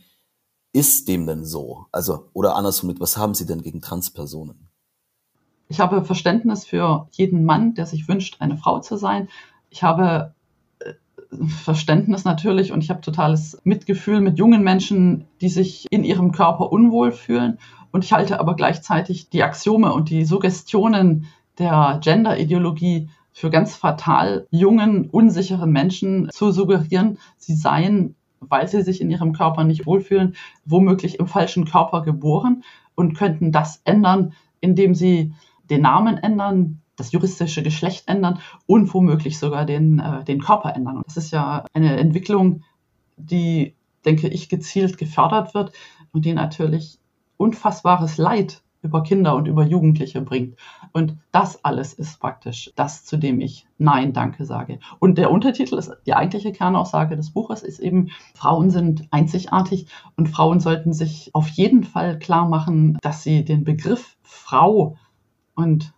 [0.73, 1.85] Ist dem denn so?
[1.93, 4.67] Also, oder andersrum mit, was haben Sie denn gegen Transpersonen?
[5.69, 9.29] Ich habe Verständnis für jeden Mann, der sich wünscht, eine Frau zu sein.
[9.69, 10.35] Ich habe
[11.63, 16.71] Verständnis natürlich und ich habe totales Mitgefühl mit jungen Menschen, die sich in ihrem Körper
[16.71, 17.59] unwohl fühlen.
[17.91, 24.47] Und ich halte aber gleichzeitig die Axiome und die Suggestionen der Gender-Ideologie für ganz fatal,
[24.49, 30.35] jungen, unsicheren Menschen zu suggerieren, sie seien, weil sie sich in ihrem Körper nicht wohlfühlen,
[30.65, 32.63] womöglich im falschen Körper geboren
[32.95, 35.33] und könnten das ändern, indem sie
[35.69, 40.97] den Namen ändern, das juristische Geschlecht ändern und womöglich sogar den, äh, den Körper ändern.
[40.97, 42.63] Und das ist ja eine Entwicklung,
[43.17, 45.71] die, denke ich, gezielt gefördert wird
[46.11, 46.99] und die natürlich
[47.37, 50.57] unfassbares Leid über Kinder und über Jugendliche bringt.
[50.93, 54.79] Und das alles ist praktisch das, zu dem ich Nein, danke sage.
[54.99, 60.29] Und der Untertitel ist die eigentliche Kernaussage des Buches ist eben, Frauen sind einzigartig und
[60.29, 64.95] Frauen sollten sich auf jeden Fall klar machen, dass sie den Begriff Frau
[65.55, 65.94] und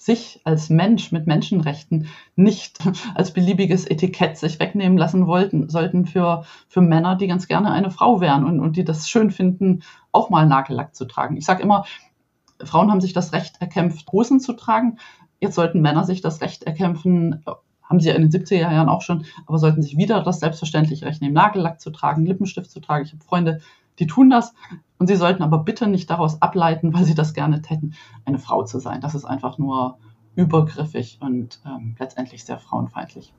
[0.00, 2.78] sich als Mensch mit Menschenrechten nicht
[3.14, 7.90] als beliebiges Etikett sich wegnehmen lassen wollten, sollten für, für Männer, die ganz gerne eine
[7.90, 11.36] Frau wären und, und die das schön finden, auch mal Nagellack zu tragen.
[11.36, 11.84] Ich sage immer,
[12.64, 14.96] Frauen haben sich das Recht erkämpft, Hosen zu tragen.
[15.38, 17.44] Jetzt sollten Männer sich das Recht erkämpfen,
[17.82, 21.04] haben sie ja in den 70er Jahren auch schon, aber sollten sich wieder das selbstverständliche
[21.04, 23.04] Recht nehmen, Nagellack zu tragen, Lippenstift zu tragen.
[23.04, 23.60] Ich habe Freunde,
[24.00, 24.52] die tun das.
[24.98, 28.64] Und sie sollten aber bitte nicht daraus ableiten, weil sie das gerne täten, eine Frau
[28.64, 29.00] zu sein.
[29.00, 29.98] Das ist einfach nur
[30.34, 33.32] übergriffig und ähm, letztendlich sehr frauenfeindlich.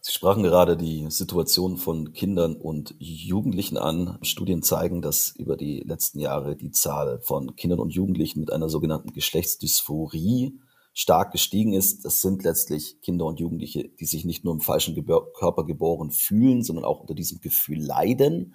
[0.00, 4.18] Sie sprachen gerade die Situation von Kindern und Jugendlichen an.
[4.20, 8.68] Studien zeigen, dass über die letzten Jahre die Zahl von Kindern und Jugendlichen mit einer
[8.68, 10.58] sogenannten Geschlechtsdysphorie
[10.92, 12.04] stark gestiegen ist.
[12.04, 14.94] Das sind letztlich Kinder und Jugendliche, die sich nicht nur im falschen
[15.34, 18.54] Körper geboren fühlen, sondern auch unter diesem Gefühl leiden.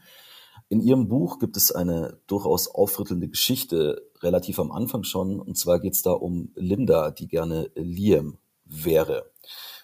[0.69, 5.39] In Ihrem Buch gibt es eine durchaus aufrüttelnde Geschichte, relativ am Anfang schon.
[5.39, 9.32] Und zwar geht es da um Linda, die gerne Liam wäre.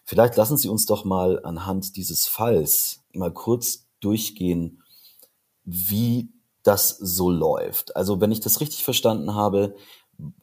[0.04, 4.84] Vielleicht lassen Sie uns doch mal anhand dieses Falls mal kurz durchgehen,
[5.64, 6.30] wie
[6.62, 7.96] das so läuft.
[7.96, 9.76] Also wenn ich das richtig verstanden habe,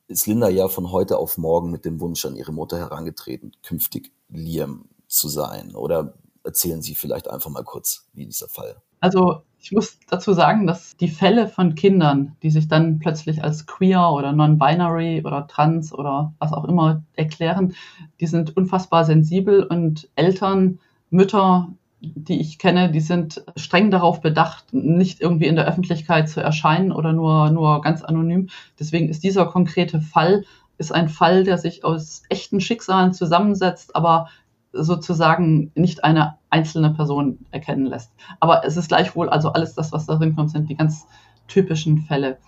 [0.08, 4.12] ist Linda ja von heute auf morgen mit dem Wunsch an ihre Mutter herangetreten, künftig
[4.28, 5.76] Liam zu sein.
[5.76, 8.82] Oder erzählen Sie vielleicht einfach mal kurz, wie dieser Fall.
[9.02, 13.66] Also ich muss dazu sagen, dass die Fälle von Kindern, die sich dann plötzlich als
[13.66, 17.74] queer oder non-binary oder trans oder was auch immer erklären,
[18.20, 20.78] die sind unfassbar sensibel und Eltern,
[21.10, 21.68] Mütter,
[22.00, 26.92] die ich kenne, die sind streng darauf bedacht, nicht irgendwie in der Öffentlichkeit zu erscheinen
[26.92, 28.48] oder nur, nur ganz anonym.
[28.78, 30.44] Deswegen ist dieser konkrete Fall
[30.78, 34.28] ist ein Fall, der sich aus echten Schicksalen zusammensetzt, aber
[34.72, 38.12] sozusagen nicht eine einzelne Person erkennen lässt.
[38.40, 41.06] Aber es ist gleichwohl, also alles das, was darin kommt, sind die ganz
[41.48, 42.38] typischen Fälle.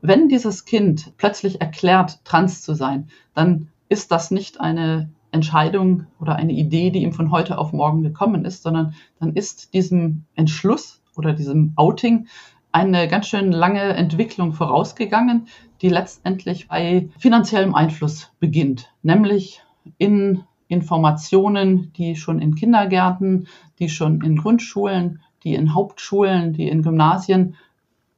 [0.00, 6.36] Wenn dieses Kind plötzlich erklärt, trans zu sein, dann ist das nicht eine Entscheidung oder
[6.36, 11.02] eine Idee, die ihm von heute auf morgen gekommen ist, sondern dann ist diesem Entschluss
[11.16, 12.28] oder diesem Outing
[12.72, 15.46] eine ganz schön lange Entwicklung vorausgegangen,
[15.80, 19.62] die letztendlich bei finanziellem Einfluss beginnt, nämlich
[19.98, 23.46] in Informationen, die schon in Kindergärten,
[23.78, 27.56] die schon in Grundschulen, die in Hauptschulen, die in Gymnasien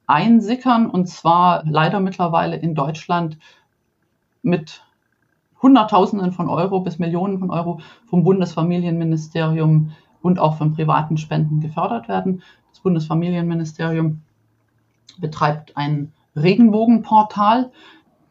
[0.07, 3.37] einsickern und zwar leider mittlerweile in Deutschland
[4.41, 4.83] mit
[5.61, 9.91] Hunderttausenden von Euro bis Millionen von Euro vom Bundesfamilienministerium
[10.21, 12.41] und auch von privaten Spenden gefördert werden.
[12.69, 14.21] Das Bundesfamilienministerium
[15.19, 17.71] betreibt ein Regenbogenportal,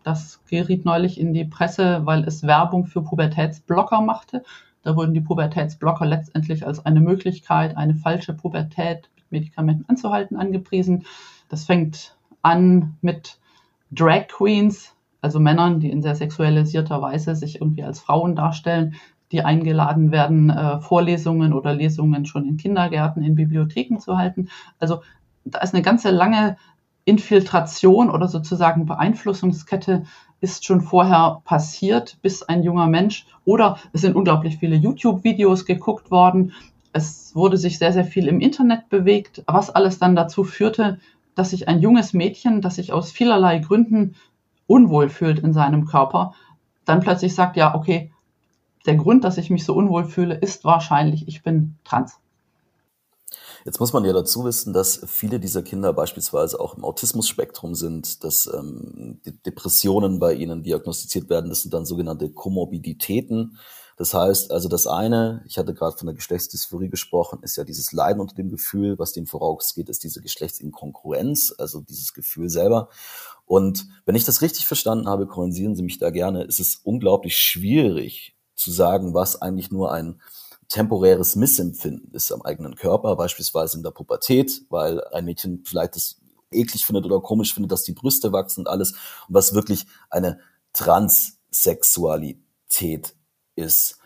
[0.07, 4.45] das geriet neulich in die Presse, weil es Werbung für Pubertätsblocker machte.
[4.85, 11.07] Da wurden die Pubertätsblocker letztendlich als eine Möglichkeit, eine falsche Pubertät mit Medikamenten anzuhalten, angepriesen.
[11.49, 13.41] Das fängt an mit
[13.91, 18.95] Drag Queens, also Männern, die in sehr sexualisierter Weise sich irgendwie als Frauen darstellen,
[19.33, 24.51] die eingeladen werden, äh, Vorlesungen oder Lesungen schon in Kindergärten, in Bibliotheken zu halten.
[24.79, 25.01] Also
[25.45, 26.59] da ist eine ganze lange
[27.07, 30.05] Infiltration oder sozusagen Beeinflussungskette
[30.41, 36.11] ist schon vorher passiert, bis ein junger Mensch oder es sind unglaublich viele YouTube-Videos geguckt
[36.11, 36.53] worden.
[36.93, 40.99] Es wurde sich sehr, sehr viel im Internet bewegt, was alles dann dazu führte,
[41.37, 44.17] dass sich ein junges Mädchen, das sich aus vielerlei Gründen
[44.67, 46.35] unwohl fühlt in seinem Körper,
[46.85, 48.11] dann plötzlich sagt, ja, okay,
[48.85, 52.19] der Grund, dass ich mich so unwohl fühle, ist wahrscheinlich, ich bin trans.
[53.67, 58.23] Jetzt muss man ja dazu wissen, dass viele dieser Kinder beispielsweise auch im Autismus-Spektrum sind,
[58.23, 61.51] dass ähm, Depressionen bei ihnen diagnostiziert werden.
[61.51, 63.59] Das sind dann sogenannte Komorbiditäten.
[63.97, 67.91] Das heißt also, das eine, ich hatte gerade von der Geschlechtsdysphorie gesprochen, ist ja dieses
[67.91, 72.89] Leiden unter dem Gefühl, was dem vorausgeht, ist diese Geschlechtsinkongruenz, also dieses Gefühl selber.
[73.47, 77.37] Und wenn ich das richtig verstanden habe, korrigieren Sie mich da gerne, ist es unglaublich
[77.37, 80.21] schwierig zu sagen, was eigentlich nur ein
[80.69, 86.21] temporäres Missempfinden ist am eigenen Körper, beispielsweise in der Pubertät, weil ein Mädchen vielleicht das
[86.51, 88.93] eklig findet oder komisch findet, dass die Brüste wachsen und alles,
[89.29, 90.39] und was wirklich eine
[90.73, 93.15] Transsexualität
[93.55, 93.99] ist.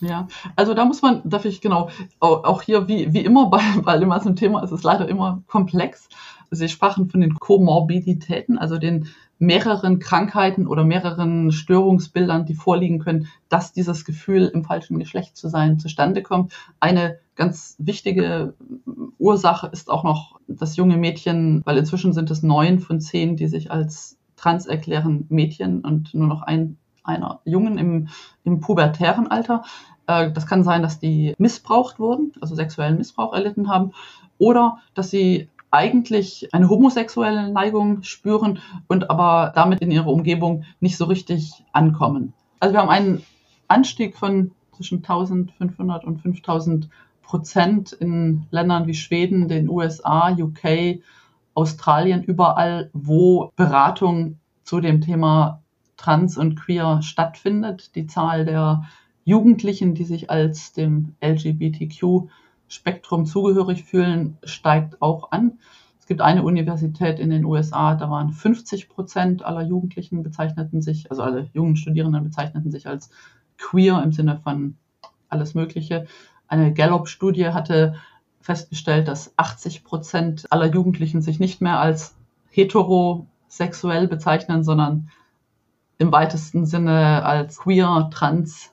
[0.00, 3.98] Ja, also da muss man, darf ich genau, auch hier wie, wie immer bei, bei
[3.98, 6.08] dem ganzen Thema ist es leider immer komplex.
[6.50, 9.08] Sie sprachen von den Komorbiditäten, also den
[9.40, 15.48] mehreren Krankheiten oder mehreren Störungsbildern, die vorliegen können, dass dieses Gefühl, im falschen Geschlecht zu
[15.48, 16.52] sein, zustande kommt.
[16.78, 18.52] Eine ganz wichtige
[19.18, 23.48] Ursache ist auch noch das junge Mädchen, weil inzwischen sind es neun von zehn, die
[23.48, 28.08] sich als trans erklären Mädchen und nur noch ein, einer Jungen im,
[28.44, 29.62] im pubertären Alter.
[30.06, 33.92] Äh, das kann sein, dass die missbraucht wurden, also sexuellen Missbrauch erlitten haben,
[34.36, 40.96] oder dass sie eigentlich eine homosexuelle Neigung spüren und aber damit in ihrer Umgebung nicht
[40.96, 42.32] so richtig ankommen.
[42.58, 43.22] Also wir haben einen
[43.68, 46.88] Anstieg von zwischen 1500 und 5000
[47.22, 51.00] Prozent in Ländern wie Schweden, den USA, UK,
[51.54, 55.62] Australien, überall, wo Beratung zu dem Thema
[55.96, 57.94] Trans und Queer stattfindet.
[57.94, 58.84] Die Zahl der
[59.24, 62.28] Jugendlichen, die sich als dem LGBTQ
[62.70, 65.58] Spektrum zugehörig fühlen, steigt auch an.
[65.98, 71.10] Es gibt eine Universität in den USA, da waren 50 Prozent aller Jugendlichen bezeichneten sich,
[71.10, 73.10] also alle jungen Studierenden bezeichneten sich als
[73.58, 74.76] queer im Sinne von
[75.28, 76.06] alles Mögliche.
[76.46, 77.96] Eine Gallup-Studie hatte
[78.40, 82.14] festgestellt, dass 80 Prozent aller Jugendlichen sich nicht mehr als
[82.50, 85.10] heterosexuell bezeichnen, sondern
[85.98, 88.72] im weitesten Sinne als queer, trans,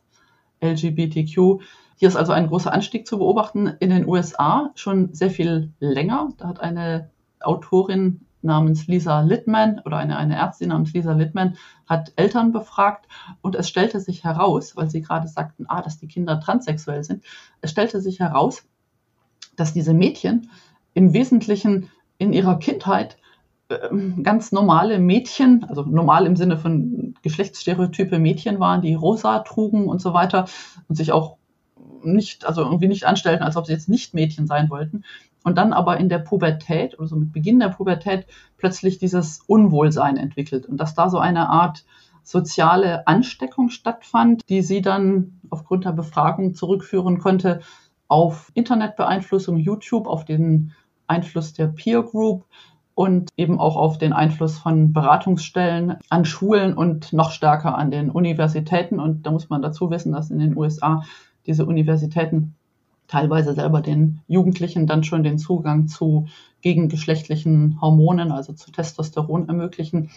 [0.62, 1.62] LGBTQ.
[2.00, 6.30] Hier ist also ein großer Anstieg zu beobachten in den USA schon sehr viel länger.
[6.38, 11.58] Da hat eine Autorin namens Lisa Littman oder eine, eine Ärztin namens Lisa Littman
[11.88, 13.08] hat Eltern befragt
[13.42, 17.24] und es stellte sich heraus, weil sie gerade sagten, ah, dass die Kinder transsexuell sind,
[17.62, 18.64] es stellte sich heraus,
[19.56, 20.52] dass diese Mädchen
[20.94, 23.18] im Wesentlichen in ihrer Kindheit
[23.70, 29.88] ähm, ganz normale Mädchen, also normal im Sinne von Geschlechtsstereotype Mädchen waren, die rosa trugen
[29.88, 30.46] und so weiter
[30.88, 31.38] und sich auch
[32.04, 35.04] nicht, also irgendwie nicht anstellten, als ob sie jetzt nicht Mädchen sein wollten.
[35.44, 38.26] Und dann aber in der Pubertät oder so mit Beginn der Pubertät
[38.58, 41.86] plötzlich dieses Unwohlsein entwickelt und dass da so eine Art
[42.24, 47.62] soziale Ansteckung stattfand, die sie dann aufgrund der Befragung zurückführen konnte
[48.10, 50.74] auf Internetbeeinflussung, YouTube, auf den
[51.08, 52.46] Einfluss der Peer Group
[52.96, 58.10] und eben auch auf den Einfluss von Beratungsstellen an Schulen und noch stärker an den
[58.10, 59.00] Universitäten.
[59.00, 61.04] Und da muss man dazu wissen, dass in den USA
[61.48, 62.56] diese Universitäten
[63.08, 66.28] teilweise selber den Jugendlichen dann schon den Zugang zu
[66.62, 70.12] gegengeschlechtlichen Hormonen, also zu Testosteron ermöglichen,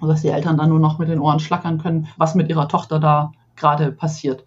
[0.00, 2.98] sodass die Eltern dann nur noch mit den Ohren schlackern können, was mit ihrer Tochter
[2.98, 4.44] da gerade passiert.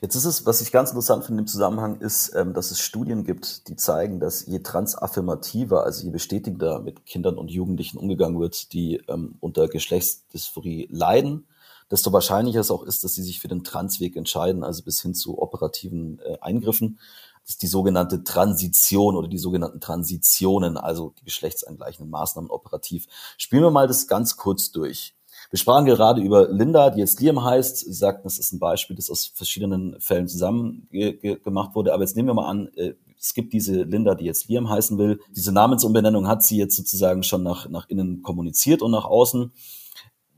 [0.00, 3.22] Jetzt ist es, was ich ganz interessant finde im Zusammenhang, ist, ähm, dass es Studien
[3.22, 8.72] gibt, die zeigen, dass je transaffirmativer, also je bestätigender mit Kindern und Jugendlichen umgegangen wird,
[8.72, 11.46] die ähm, unter Geschlechtsdysphorie leiden,
[11.92, 15.14] desto wahrscheinlicher es auch ist, dass sie sich für den Transweg entscheiden, also bis hin
[15.14, 16.98] zu operativen äh, Eingriffen.
[17.42, 23.06] Das ist die sogenannte Transition oder die sogenannten Transitionen, also die geschlechtsangleichenden Maßnahmen operativ.
[23.36, 25.14] Spielen wir mal das ganz kurz durch.
[25.50, 27.80] Wir sprachen gerade über Linda, die jetzt Liam heißt.
[27.80, 31.92] Sie sagten, das ist ein Beispiel, das aus verschiedenen Fällen zusammen ge ge gemacht wurde.
[31.92, 34.96] Aber jetzt nehmen wir mal an, äh, es gibt diese Linda, die jetzt Liam heißen
[34.96, 35.20] will.
[35.36, 39.52] Diese Namensumbenennung hat sie jetzt sozusagen schon nach, nach innen kommuniziert und nach außen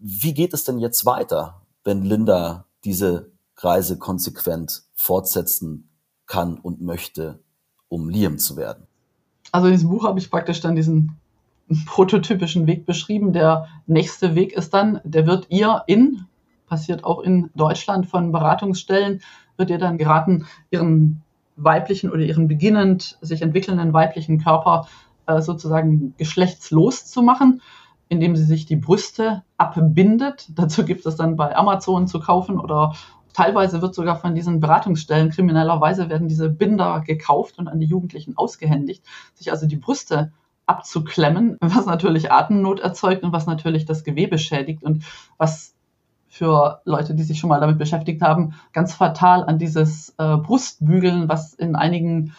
[0.06, 5.88] wie geht es denn jetzt weiter, wenn Linda diese Reise konsequent fortsetzen
[6.26, 7.40] kann und möchte,
[7.88, 8.86] um Liam zu werden?
[9.50, 11.16] Also in diesem Buch habe ich praktisch dann diesen
[11.86, 13.32] prototypischen Weg beschrieben.
[13.32, 16.26] Der nächste Weg ist dann, der wird ihr in,
[16.66, 19.22] passiert auch in Deutschland von Beratungsstellen,
[19.56, 21.22] wird ihr dann geraten, ihren
[21.56, 24.86] weiblichen oder ihren beginnend sich entwickelnden weiblichen Körper
[25.26, 27.62] äh, sozusagen geschlechtslos zu machen
[28.08, 30.48] indem sie sich die Brüste abbindet.
[30.54, 32.94] Dazu gibt es dann bei Amazon zu kaufen oder
[33.32, 38.36] teilweise wird sogar von diesen Beratungsstellen kriminellerweise werden diese Binder gekauft und an die Jugendlichen
[38.36, 40.32] ausgehändigt, sich also die Brüste
[40.66, 45.04] abzuklemmen, was natürlich Atemnot erzeugt und was natürlich das Gewebe schädigt und
[45.36, 45.74] was
[46.28, 51.28] für Leute, die sich schon mal damit beschäftigt haben, ganz fatal an dieses äh, Brustbügeln,
[51.28, 52.34] was in einigen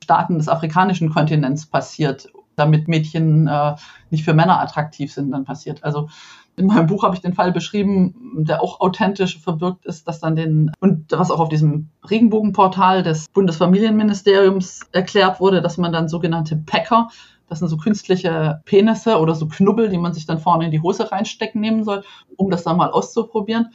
[0.00, 2.28] Staaten des afrikanischen Kontinents passiert,
[2.62, 3.74] damit Mädchen äh,
[4.10, 5.84] nicht für Männer attraktiv sind, dann passiert.
[5.84, 6.08] Also
[6.56, 8.14] in meinem Buch habe ich den Fall beschrieben,
[8.46, 13.28] der auch authentisch verbirgt ist, dass dann den, und was auch auf diesem Regenbogenportal des
[13.28, 17.08] Bundesfamilienministeriums erklärt wurde, dass man dann sogenannte Packer,
[17.48, 20.80] das sind so künstliche Penisse oder so Knubbel, die man sich dann vorne in die
[20.80, 22.04] Hose reinstecken nehmen soll,
[22.36, 23.72] um das dann mal auszuprobieren.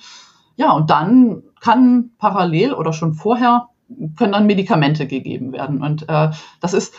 [0.55, 3.69] Ja, und dann kann parallel oder schon vorher
[4.17, 5.81] können dann Medikamente gegeben werden.
[5.81, 6.93] Und äh, das ist,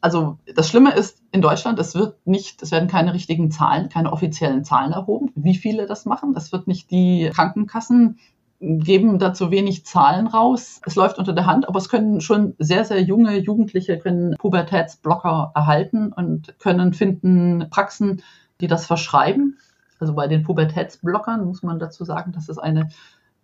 [0.00, 4.12] also das Schlimme ist in Deutschland, es wird nicht, es werden keine richtigen Zahlen, keine
[4.12, 6.34] offiziellen Zahlen erhoben, wie viele das machen.
[6.34, 8.18] Das wird nicht die Krankenkassen
[8.60, 10.80] geben dazu wenig Zahlen raus.
[10.86, 15.52] Es läuft unter der Hand, aber es können schon sehr, sehr junge Jugendliche können Pubertätsblocker
[15.54, 18.22] erhalten und können finden Praxen,
[18.60, 19.58] die das verschreiben.
[20.00, 22.88] Also bei den Pubertätsblockern muss man dazu sagen, dass es eine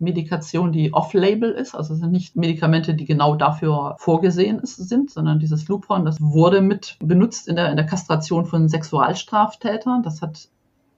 [0.01, 1.75] Medikation, die off-label ist.
[1.75, 6.97] Also sind nicht Medikamente, die genau dafür vorgesehen sind, sondern dieses Lupron, das wurde mit
[6.99, 10.03] benutzt in der, in der Kastration von Sexualstraftätern.
[10.03, 10.49] Das hat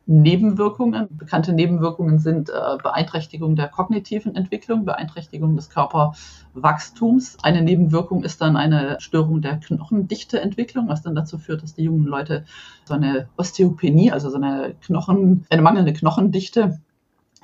[0.05, 1.07] Nebenwirkungen.
[1.11, 7.37] Bekannte Nebenwirkungen sind äh, Beeinträchtigung der kognitiven Entwicklung, Beeinträchtigung des Körperwachstums.
[7.41, 12.05] Eine Nebenwirkung ist dann eine Störung der Knochendichteentwicklung, was dann dazu führt, dass die jungen
[12.05, 12.43] Leute
[12.83, 16.79] so eine Osteopenie, also so eine Knochen, eine mangelnde Knochendichte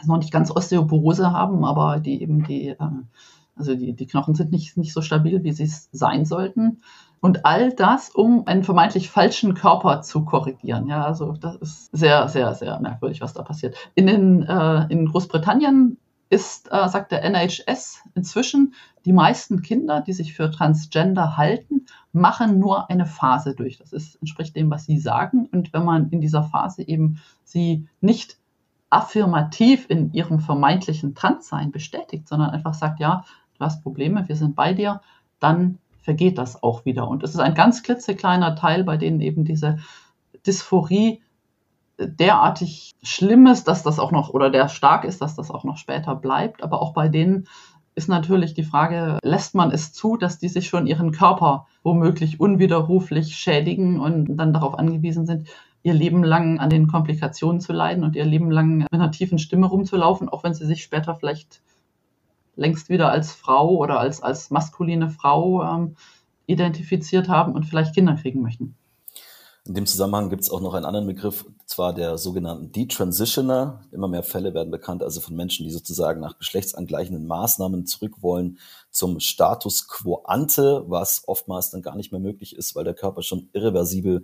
[0.05, 3.07] noch nicht ganz Osteoporose haben, aber die eben die, ähm,
[3.55, 6.81] also die, die Knochen sind nicht, nicht so stabil, wie sie es sein sollten.
[7.21, 10.87] Und all das, um einen vermeintlich falschen Körper zu korrigieren.
[10.87, 13.75] Ja, also das ist sehr, sehr, sehr merkwürdig, was da passiert.
[13.95, 15.97] In, den, äh, in Großbritannien
[16.29, 18.73] ist, äh, sagt der NHS inzwischen,
[19.05, 23.77] die meisten Kinder, die sich für Transgender halten, machen nur eine Phase durch.
[23.77, 25.49] Das ist, entspricht dem, was sie sagen.
[25.51, 28.37] Und wenn man in dieser Phase eben sie nicht
[28.89, 33.23] affirmativ in ihrem vermeintlichen Transsein bestätigt, sondern einfach sagt, ja,
[33.57, 35.01] du hast Probleme, wir sind bei dir,
[35.39, 37.07] dann vergeht das auch wieder.
[37.07, 39.77] Und es ist ein ganz klitzekleiner Teil, bei denen eben diese
[40.45, 41.21] Dysphorie
[41.99, 45.77] derartig schlimm ist, dass das auch noch, oder der stark ist, dass das auch noch
[45.77, 46.63] später bleibt.
[46.63, 47.47] Aber auch bei denen
[47.95, 52.39] ist natürlich die Frage, lässt man es zu, dass die sich schon ihren Körper womöglich
[52.39, 55.49] unwiderruflich schädigen und dann darauf angewiesen sind,
[55.83, 59.39] ihr Leben lang an den Komplikationen zu leiden und ihr Leben lang mit einer tiefen
[59.39, 61.61] Stimme rumzulaufen, auch wenn sie sich später vielleicht
[62.55, 65.95] längst wieder als Frau oder als, als maskuline Frau ähm,
[66.45, 68.75] identifiziert haben und vielleicht Kinder kriegen möchten.
[69.65, 73.81] In dem Zusammenhang gibt es auch noch einen anderen Begriff, zwar der sogenannten Detransitioner.
[73.91, 78.57] Immer mehr Fälle werden bekannt, also von Menschen, die sozusagen nach geschlechtsangleichenden Maßnahmen zurück wollen
[78.89, 83.21] zum Status quo ante, was oftmals dann gar nicht mehr möglich ist, weil der Körper
[83.21, 84.23] schon irreversibel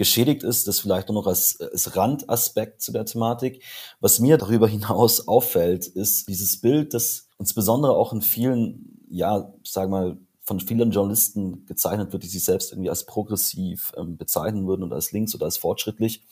[0.00, 3.62] geschädigt ist, das vielleicht nur noch als, als Randaspekt zu der Thematik.
[4.00, 9.90] Was mir darüber hinaus auffällt, ist dieses Bild, das insbesondere auch in vielen, ja, sag
[9.90, 14.84] mal, von vielen Journalisten gezeichnet wird, die sich selbst irgendwie als progressiv ähm, bezeichnen würden
[14.84, 16.24] und als links oder als fortschrittlich.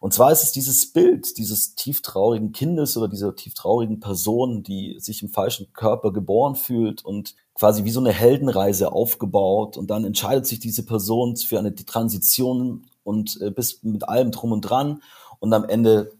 [0.00, 5.22] Und zwar ist es dieses Bild dieses tieftraurigen Kindes oder dieser tieftraurigen Person, die sich
[5.22, 10.46] im falschen Körper geboren fühlt und quasi wie so eine Heldenreise aufgebaut und dann entscheidet
[10.46, 15.02] sich diese Person für eine Transition und äh, bis mit allem drum und dran
[15.40, 16.10] und am Ende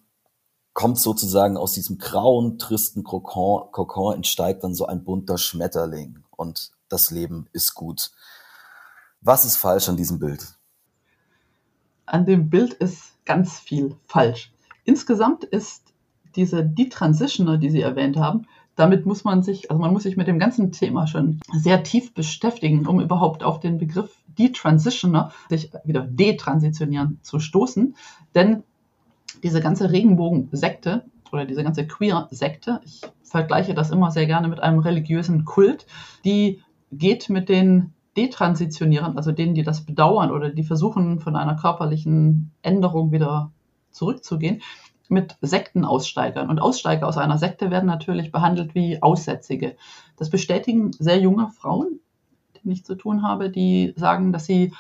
[0.75, 6.73] kommt sozusagen aus diesem grauen, tristen Kokon, Kokon entsteigt dann so ein bunter Schmetterling und
[6.91, 8.11] das Leben ist gut.
[9.23, 10.47] Was ist falsch an diesem Bild?
[12.05, 14.53] An dem Bild ist ganz viel falsch.
[14.85, 15.85] Insgesamt ist
[16.37, 18.47] diese Detransitioner, die Sie erwähnt haben,
[18.81, 22.15] damit muss man sich, also man muss sich mit dem ganzen Thema schon sehr tief
[22.15, 27.95] beschäftigen, um überhaupt auf den Begriff Detransitioner, sich wieder detransitionieren zu stoßen.
[28.35, 28.63] Denn
[29.43, 34.79] diese ganze Regenbogen-Sekte oder diese ganze Queer-Sekte, ich vergleiche das immer sehr gerne mit einem
[34.79, 35.87] religiösen Kult,
[36.25, 41.55] die geht mit den Detransitionieren, also denen, die das bedauern oder die versuchen, von einer
[41.55, 43.53] körperlichen Änderung wieder
[43.91, 44.63] zurückzugehen,
[45.11, 46.49] mit Sektenaussteigern.
[46.49, 49.77] Und Aussteiger aus einer Sekte werden natürlich behandelt wie Aussätzige.
[50.17, 52.01] Das bestätigen sehr junge Frauen,
[52.55, 54.73] denen ich zu tun habe, die sagen, dass sie,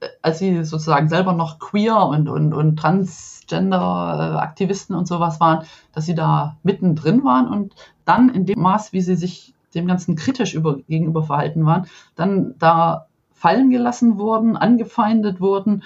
[0.00, 6.06] äh, als sie sozusagen selber noch queer und, und, und Transgender-Aktivisten und sowas waren, dass
[6.06, 10.54] sie da mittendrin waren und dann in dem Maß, wie sie sich dem Ganzen kritisch
[10.54, 15.82] über, gegenüber verhalten waren, dann da fallen gelassen wurden, angefeindet wurden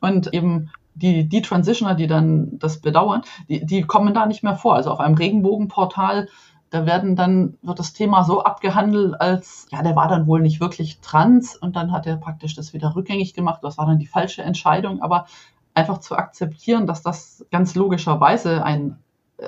[0.00, 4.56] und eben die, die Transitioner, die dann das bedauern, die, die kommen da nicht mehr
[4.56, 4.74] vor.
[4.74, 6.28] Also auf einem Regenbogenportal,
[6.70, 10.60] da werden dann, wird das Thema so abgehandelt, als, ja, der war dann wohl nicht
[10.60, 13.60] wirklich trans und dann hat er praktisch das wieder rückgängig gemacht.
[13.62, 15.26] Das war dann die falsche Entscheidung, aber
[15.74, 18.98] einfach zu akzeptieren, dass das ganz logischerweise ein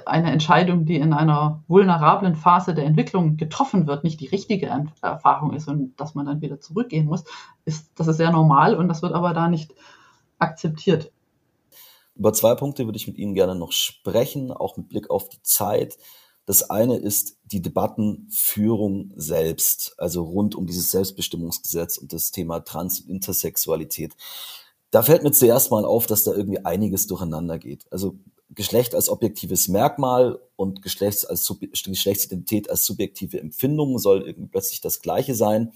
[0.07, 4.71] eine Entscheidung, die in einer vulnerablen Phase der Entwicklung getroffen wird, nicht die richtige
[5.03, 7.25] Erfahrung ist und dass man dann wieder zurückgehen muss,
[7.65, 9.73] ist, das ist sehr normal und das wird aber da nicht
[10.39, 11.13] akzeptiert.
[12.15, 15.43] Über zwei Punkte würde ich mit Ihnen gerne noch sprechen, auch mit Blick auf die
[15.43, 15.99] Zeit.
[16.47, 23.01] Das eine ist die Debattenführung selbst, also rund um dieses Selbstbestimmungsgesetz und das Thema Trans-
[23.01, 24.15] und Intersexualität.
[24.91, 27.87] Da fällt mir zuerst mal auf, dass da irgendwie einiges durcheinander geht.
[27.91, 28.19] Also
[28.51, 31.53] Geschlecht als objektives Merkmal und Geschlechts als
[31.85, 35.73] Geschlechtsidentität als subjektive Empfindung soll irgendwie plötzlich das Gleiche sein.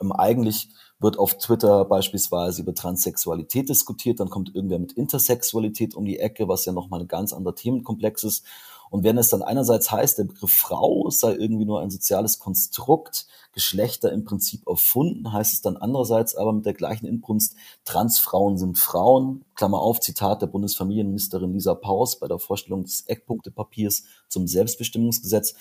[0.00, 0.68] Ähm, eigentlich
[1.02, 6.48] wird auf Twitter beispielsweise über Transsexualität diskutiert, dann kommt irgendwer mit Intersexualität um die Ecke,
[6.48, 8.44] was ja nochmal ein ganz anderer Themenkomplex ist.
[8.92, 13.26] Und wenn es dann einerseits heißt, der Begriff Frau sei irgendwie nur ein soziales Konstrukt,
[13.54, 18.76] Geschlechter im Prinzip erfunden, heißt es dann andererseits aber mit der gleichen Inbrunst, Transfrauen sind
[18.78, 25.54] Frauen, Klammer auf, Zitat der Bundesfamilienministerin Lisa Paus bei der Vorstellung des Eckpunktepapiers zum Selbstbestimmungsgesetz,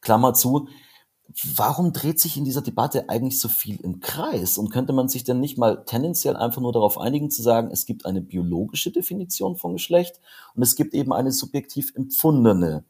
[0.00, 0.68] Klammer zu,
[1.56, 4.56] warum dreht sich in dieser Debatte eigentlich so viel im Kreis?
[4.58, 7.86] Und könnte man sich denn nicht mal tendenziell einfach nur darauf einigen zu sagen, es
[7.86, 10.20] gibt eine biologische Definition von Geschlecht
[10.54, 12.84] und es gibt eben eine subjektiv empfundene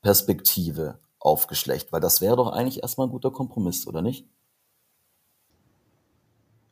[0.00, 1.92] Perspektive auf Geschlecht?
[1.92, 4.26] Weil das wäre doch eigentlich erstmal ein guter Kompromiss, oder nicht?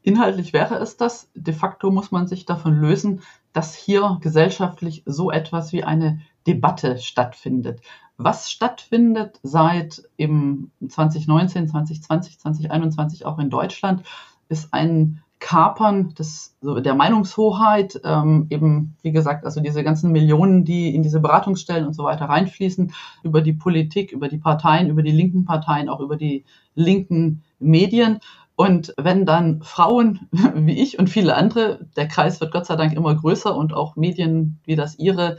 [0.02, 1.30] Inhaltlich wäre es das.
[1.34, 3.22] De facto muss man sich davon lösen,
[3.52, 7.80] dass hier gesellschaftlich so etwas wie eine Debatte stattfindet
[8.16, 14.02] was stattfindet seit eben 2019, 2020, 2021 auch in Deutschland,
[14.48, 20.94] ist ein Kapern des, der Meinungshoheit, ähm, eben wie gesagt, also diese ganzen Millionen, die
[20.94, 25.10] in diese Beratungsstellen und so weiter reinfließen, über die Politik, über die Parteien, über die
[25.10, 26.44] linken Parteien, auch über die
[26.74, 28.20] linken Medien.
[28.56, 32.94] Und wenn dann Frauen wie ich und viele andere, der Kreis wird Gott sei Dank
[32.94, 35.36] immer größer und auch Medien wie das ihre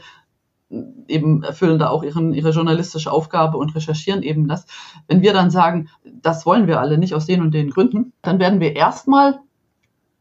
[0.68, 4.66] eben erfüllen da auch ihren, ihre journalistische Aufgabe und recherchieren eben das.
[5.06, 8.40] Wenn wir dann sagen, das wollen wir alle nicht aus den und den Gründen, dann
[8.40, 9.40] werden wir erstmal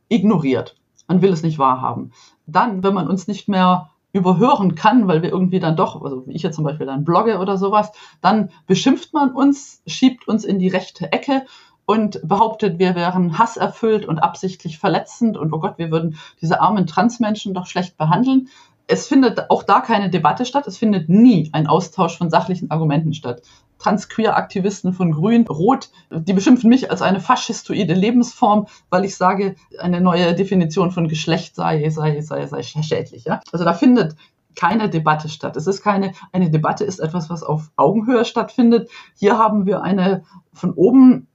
[0.08, 0.76] ignoriert.
[1.08, 2.12] Man will es nicht wahrhaben.
[2.46, 6.34] Dann, wenn man uns nicht mehr überhören kann, weil wir irgendwie dann doch, also wie
[6.34, 7.92] ich jetzt zum Beispiel dann blogge oder sowas,
[8.22, 11.46] dann beschimpft man uns, schiebt uns in die rechte Ecke
[11.86, 16.88] und behauptet, wir wären hasserfüllt und absichtlich verletzend und oh Gott, wir würden diese armen
[16.88, 18.48] Transmenschen doch schlecht behandeln
[18.88, 20.68] es findet auch da keine Debatte statt.
[20.68, 23.42] Es findet nie ein Austausch von sachlichen Argumenten statt.
[23.80, 30.02] Transqueer-Aktivisten von Grün, Rot, die beschimpfen mich als eine faschistoide Lebensform, weil ich sage, eine
[30.02, 33.26] neue Definition von Geschlecht sei, sei, sei, sei schädlich.
[33.26, 33.42] Ja?
[33.52, 34.16] Also da findet
[34.56, 35.58] keine Debatte statt.
[35.58, 38.90] Es ist keine, eine Debatte ist etwas, was auf Augenhöhe stattfindet.
[39.16, 40.24] Hier haben wir eine
[40.54, 41.28] von oben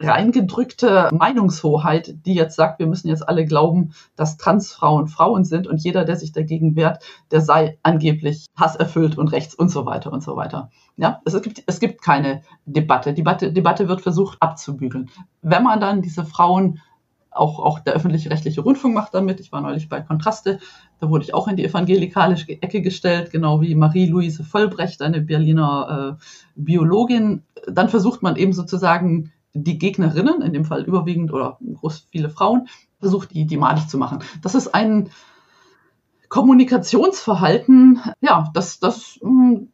[0.00, 5.82] reingedrückte Meinungshoheit, die jetzt sagt, wir müssen jetzt alle glauben, dass Transfrauen Frauen sind und
[5.82, 10.22] jeder, der sich dagegen wehrt, der sei angeblich hasserfüllt und rechts und so weiter und
[10.22, 10.70] so weiter.
[10.96, 13.14] Ja, es gibt, es gibt keine Debatte.
[13.14, 13.52] Debatte.
[13.52, 15.10] Debatte wird versucht abzubügeln.
[15.42, 16.80] Wenn man dann diese Frauen
[17.36, 19.40] auch, auch der öffentlich-rechtliche Rundfunk macht damit.
[19.40, 20.58] Ich war neulich bei Kontraste,
[21.00, 26.16] da wurde ich auch in die evangelikalische Ecke gestellt, genau wie Marie-Louise Vollbrecht, eine Berliner
[26.18, 26.24] äh,
[26.54, 27.42] Biologin.
[27.68, 29.32] Dann versucht man eben sozusagen
[29.64, 32.68] die Gegnerinnen, in dem Fall überwiegend oder groß viele Frauen,
[33.00, 34.20] versucht, die, die malig zu machen.
[34.42, 35.10] Das ist ein
[36.28, 39.68] Kommunikationsverhalten, ja, das, das, hm,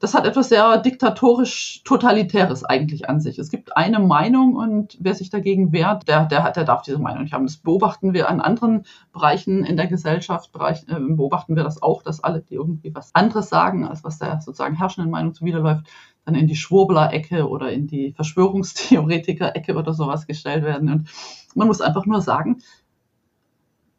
[0.00, 3.38] das hat etwas sehr diktatorisch Totalitäres eigentlich an sich.
[3.38, 7.22] Es gibt eine Meinung und wer sich dagegen wehrt, der, der, der darf diese Meinung
[7.22, 7.46] nicht haben.
[7.46, 12.02] Das beobachten wir an anderen Bereichen in der Gesellschaft, Bereich, äh, beobachten wir das auch,
[12.02, 15.86] dass alle, die irgendwie was anderes sagen, als was der sozusagen herrschenden Meinung zuwiderläuft,
[16.28, 20.90] dann in die Schwurbler-Ecke oder in die Verschwörungstheoretiker-Ecke oder sowas gestellt werden.
[20.90, 21.08] Und
[21.54, 22.58] man muss einfach nur sagen,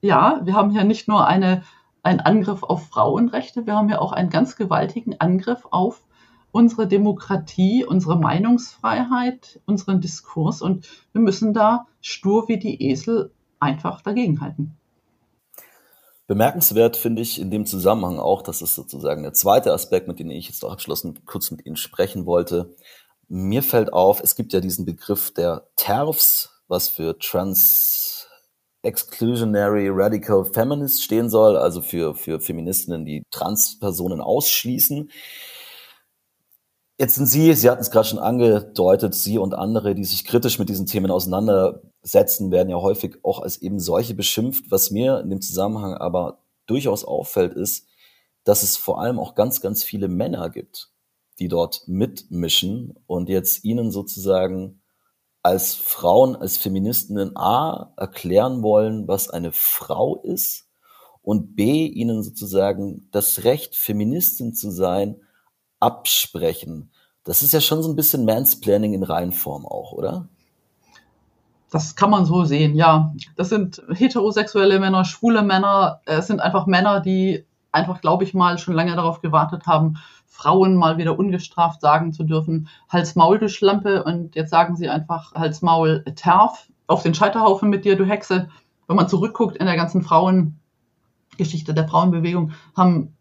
[0.02, 1.64] ja, wir haben hier nicht nur eine,
[2.04, 6.04] einen Angriff auf Frauenrechte, wir haben ja auch einen ganz gewaltigen Angriff auf
[6.52, 14.02] unsere Demokratie, unsere Meinungsfreiheit, unseren Diskurs und wir müssen da stur wie die Esel einfach
[14.02, 14.79] dagegenhalten.
[16.30, 20.30] Bemerkenswert finde ich in dem Zusammenhang auch, das ist sozusagen der zweite Aspekt, mit dem
[20.30, 22.76] ich jetzt auch abschließend kurz mit Ihnen sprechen wollte.
[23.28, 28.28] Mir fällt auf, es gibt ja diesen Begriff der TERFs, was für Trans
[28.84, 35.10] Exclusionary Radical Feminist stehen soll, also für, für Feministinnen, die Transpersonen ausschließen.
[37.00, 40.60] Jetzt sind Sie, Sie hatten es gerade schon angedeutet, Sie und andere, die sich kritisch
[40.60, 44.66] mit diesen Themen auseinander setzen, werden ja häufig auch als eben solche beschimpft.
[44.70, 47.88] Was mir in dem Zusammenhang aber durchaus auffällt, ist,
[48.44, 50.92] dass es vor allem auch ganz, ganz viele Männer gibt,
[51.40, 54.82] die dort mitmischen und jetzt ihnen sozusagen
[55.42, 60.68] als Frauen, als Feministinnen A erklären wollen, was eine Frau ist
[61.22, 65.22] und B, ihnen sozusagen das Recht, Feministin zu sein,
[65.80, 66.92] absprechen.
[67.24, 70.28] Das ist ja schon so ein bisschen Mansplaining in Reihenform auch, oder?
[71.72, 73.14] Das kann man so sehen, ja.
[73.36, 76.02] Das sind heterosexuelle Männer, schwule Männer.
[76.06, 80.76] Es sind einfach Männer, die einfach, glaube ich mal, schon lange darauf gewartet haben, Frauen
[80.76, 84.04] mal wieder ungestraft sagen zu dürfen, Hals Maul, du Schlampe.
[84.04, 88.50] Und jetzt sagen sie einfach Hals Maul, Terf, auf den Scheiterhaufen mit dir, du Hexe.
[88.88, 93.16] Wenn man zurückguckt in der ganzen Frauengeschichte der Frauenbewegung, haben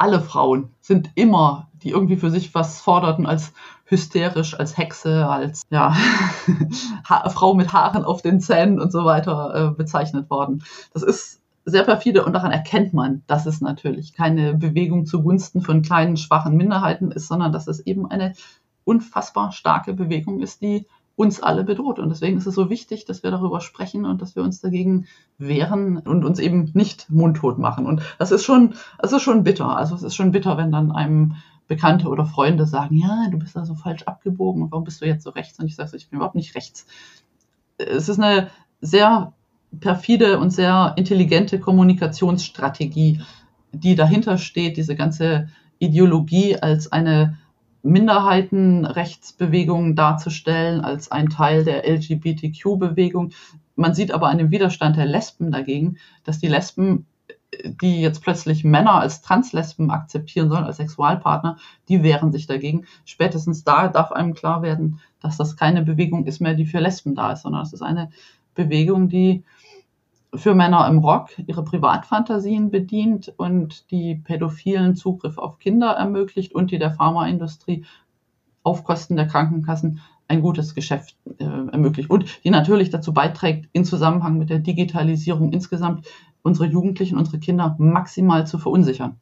[0.00, 3.52] alle Frauen, sind immer, die irgendwie für sich was forderten, als
[3.84, 5.94] hysterisch, als Hexe, als ja,
[7.28, 10.64] Frau mit Haaren auf den Zähnen und so weiter äh, bezeichnet worden.
[10.94, 15.82] Das ist sehr perfide und daran erkennt man, dass es natürlich keine Bewegung zugunsten von
[15.82, 18.32] kleinen, schwachen Minderheiten ist, sondern dass es eben eine
[18.84, 20.86] unfassbar starke Bewegung ist, die
[21.20, 21.98] uns alle bedroht.
[21.98, 25.06] Und deswegen ist es so wichtig, dass wir darüber sprechen und dass wir uns dagegen
[25.36, 27.84] wehren und uns eben nicht mundtot machen.
[27.84, 29.76] Und das ist schon, das ist schon bitter.
[29.76, 31.34] Also es ist schon bitter, wenn dann einem
[31.68, 35.22] Bekannte oder Freunde sagen, ja, du bist da so falsch abgebogen, warum bist du jetzt
[35.22, 35.58] so rechts?
[35.60, 36.86] Und ich sage, ich bin überhaupt nicht rechts.
[37.76, 38.48] Es ist eine
[38.80, 39.34] sehr
[39.78, 43.20] perfide und sehr intelligente Kommunikationsstrategie,
[43.72, 45.48] die dahinter steht, diese ganze
[45.78, 47.36] Ideologie als eine
[47.82, 53.32] Minderheitenrechtsbewegung darzustellen, als ein Teil der LGBTQ-Bewegung.
[53.76, 57.06] Man sieht aber an dem Widerstand der Lesben dagegen, dass die Lesben,
[57.64, 61.56] die jetzt plötzlich Männer als Translesben akzeptieren sollen, als Sexualpartner,
[61.88, 62.86] die wehren sich dagegen.
[63.04, 67.14] Spätestens da darf einem klar werden, dass das keine Bewegung ist mehr, die für Lesben
[67.14, 68.10] da ist, sondern es ist eine
[68.54, 69.42] Bewegung, die
[70.34, 76.70] für Männer im Rock ihre Privatfantasien bedient und die pädophilen Zugriff auf Kinder ermöglicht und
[76.70, 77.84] die der Pharmaindustrie
[78.62, 83.84] auf Kosten der Krankenkassen ein gutes Geschäft äh, ermöglicht und die natürlich dazu beiträgt, in
[83.84, 86.06] Zusammenhang mit der Digitalisierung insgesamt
[86.42, 89.16] unsere Jugendlichen, unsere Kinder maximal zu verunsichern.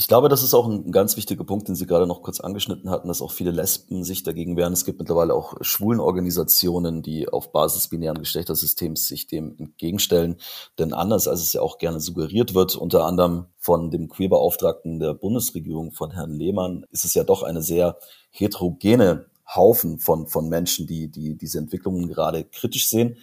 [0.00, 2.88] Ich glaube, das ist auch ein ganz wichtiger Punkt, den Sie gerade noch kurz angeschnitten
[2.88, 4.72] hatten, dass auch viele Lesben sich dagegen wehren.
[4.72, 10.36] Es gibt mittlerweile auch schwulen Organisationen, die auf Basis binären Geschlechtersystems sich dem entgegenstellen.
[10.78, 15.14] Denn anders als es ja auch gerne suggeriert wird, unter anderem von dem Queerbeauftragten der
[15.14, 17.98] Bundesregierung, von Herrn Lehmann, ist es ja doch eine sehr
[18.30, 23.16] heterogene Haufen von, von Menschen, die, die diese Entwicklungen gerade kritisch sehen.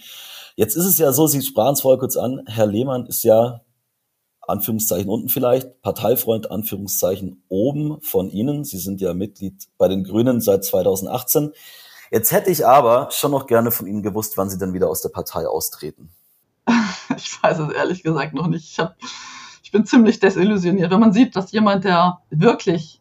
[0.57, 3.61] Jetzt ist es ja so, Sie sprachen es vorher kurz an, Herr Lehmann ist ja
[4.48, 8.64] Anführungszeichen unten vielleicht, Parteifreund, Anführungszeichen oben von Ihnen.
[8.64, 11.52] Sie sind ja Mitglied bei den Grünen seit 2018.
[12.12, 15.02] Jetzt hätte ich aber schon noch gerne von Ihnen gewusst, wann Sie denn wieder aus
[15.02, 16.10] der Partei austreten.
[17.18, 18.70] Ich weiß es ehrlich gesagt noch nicht.
[18.72, 18.96] Ich, hab,
[19.64, 20.91] ich bin ziemlich desillusioniert.
[20.91, 23.00] Wenn man sieht, dass jemand, der wirklich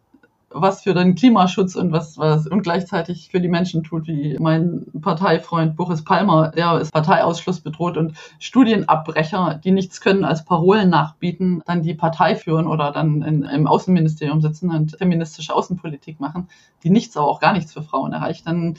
[0.55, 4.87] was für den Klimaschutz und was, was und gleichzeitig für die Menschen tut, wie mein
[5.03, 11.63] Parteifreund Boris Palmer, der ist Parteiausschluss bedroht und Studienabbrecher, die nichts können als Parolen nachbieten,
[11.67, 16.49] dann die Partei führen oder dann in, im Außenministerium sitzen und feministische Außenpolitik machen,
[16.85, 18.77] die nichts, aber auch gar nichts für Frauen erreicht, dann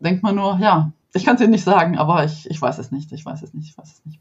[0.00, 2.90] denkt man nur, ja, ich kann es Ihnen nicht sagen, aber ich, ich weiß es
[2.90, 4.20] nicht, ich weiß es nicht, ich weiß es nicht.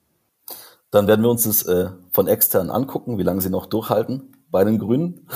[0.92, 4.64] Dann werden wir uns das äh, von extern angucken, wie lange Sie noch durchhalten bei
[4.64, 5.28] den Grünen.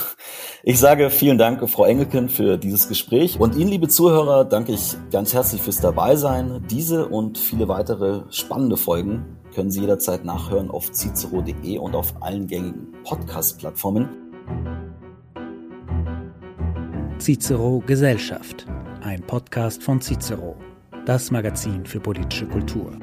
[0.64, 3.38] Ich sage vielen Dank, Frau Engelken, für dieses Gespräch.
[3.38, 6.64] Und Ihnen, liebe Zuhörer, danke ich ganz herzlich fürs Dabeisein.
[6.68, 12.48] Diese und viele weitere spannende Folgen können Sie jederzeit nachhören auf cicero.de und auf allen
[12.48, 14.08] gängigen Podcast-Plattformen.
[17.20, 18.66] Cicero Gesellschaft,
[19.02, 20.56] ein Podcast von Cicero,
[21.06, 22.98] das Magazin für politische Kultur.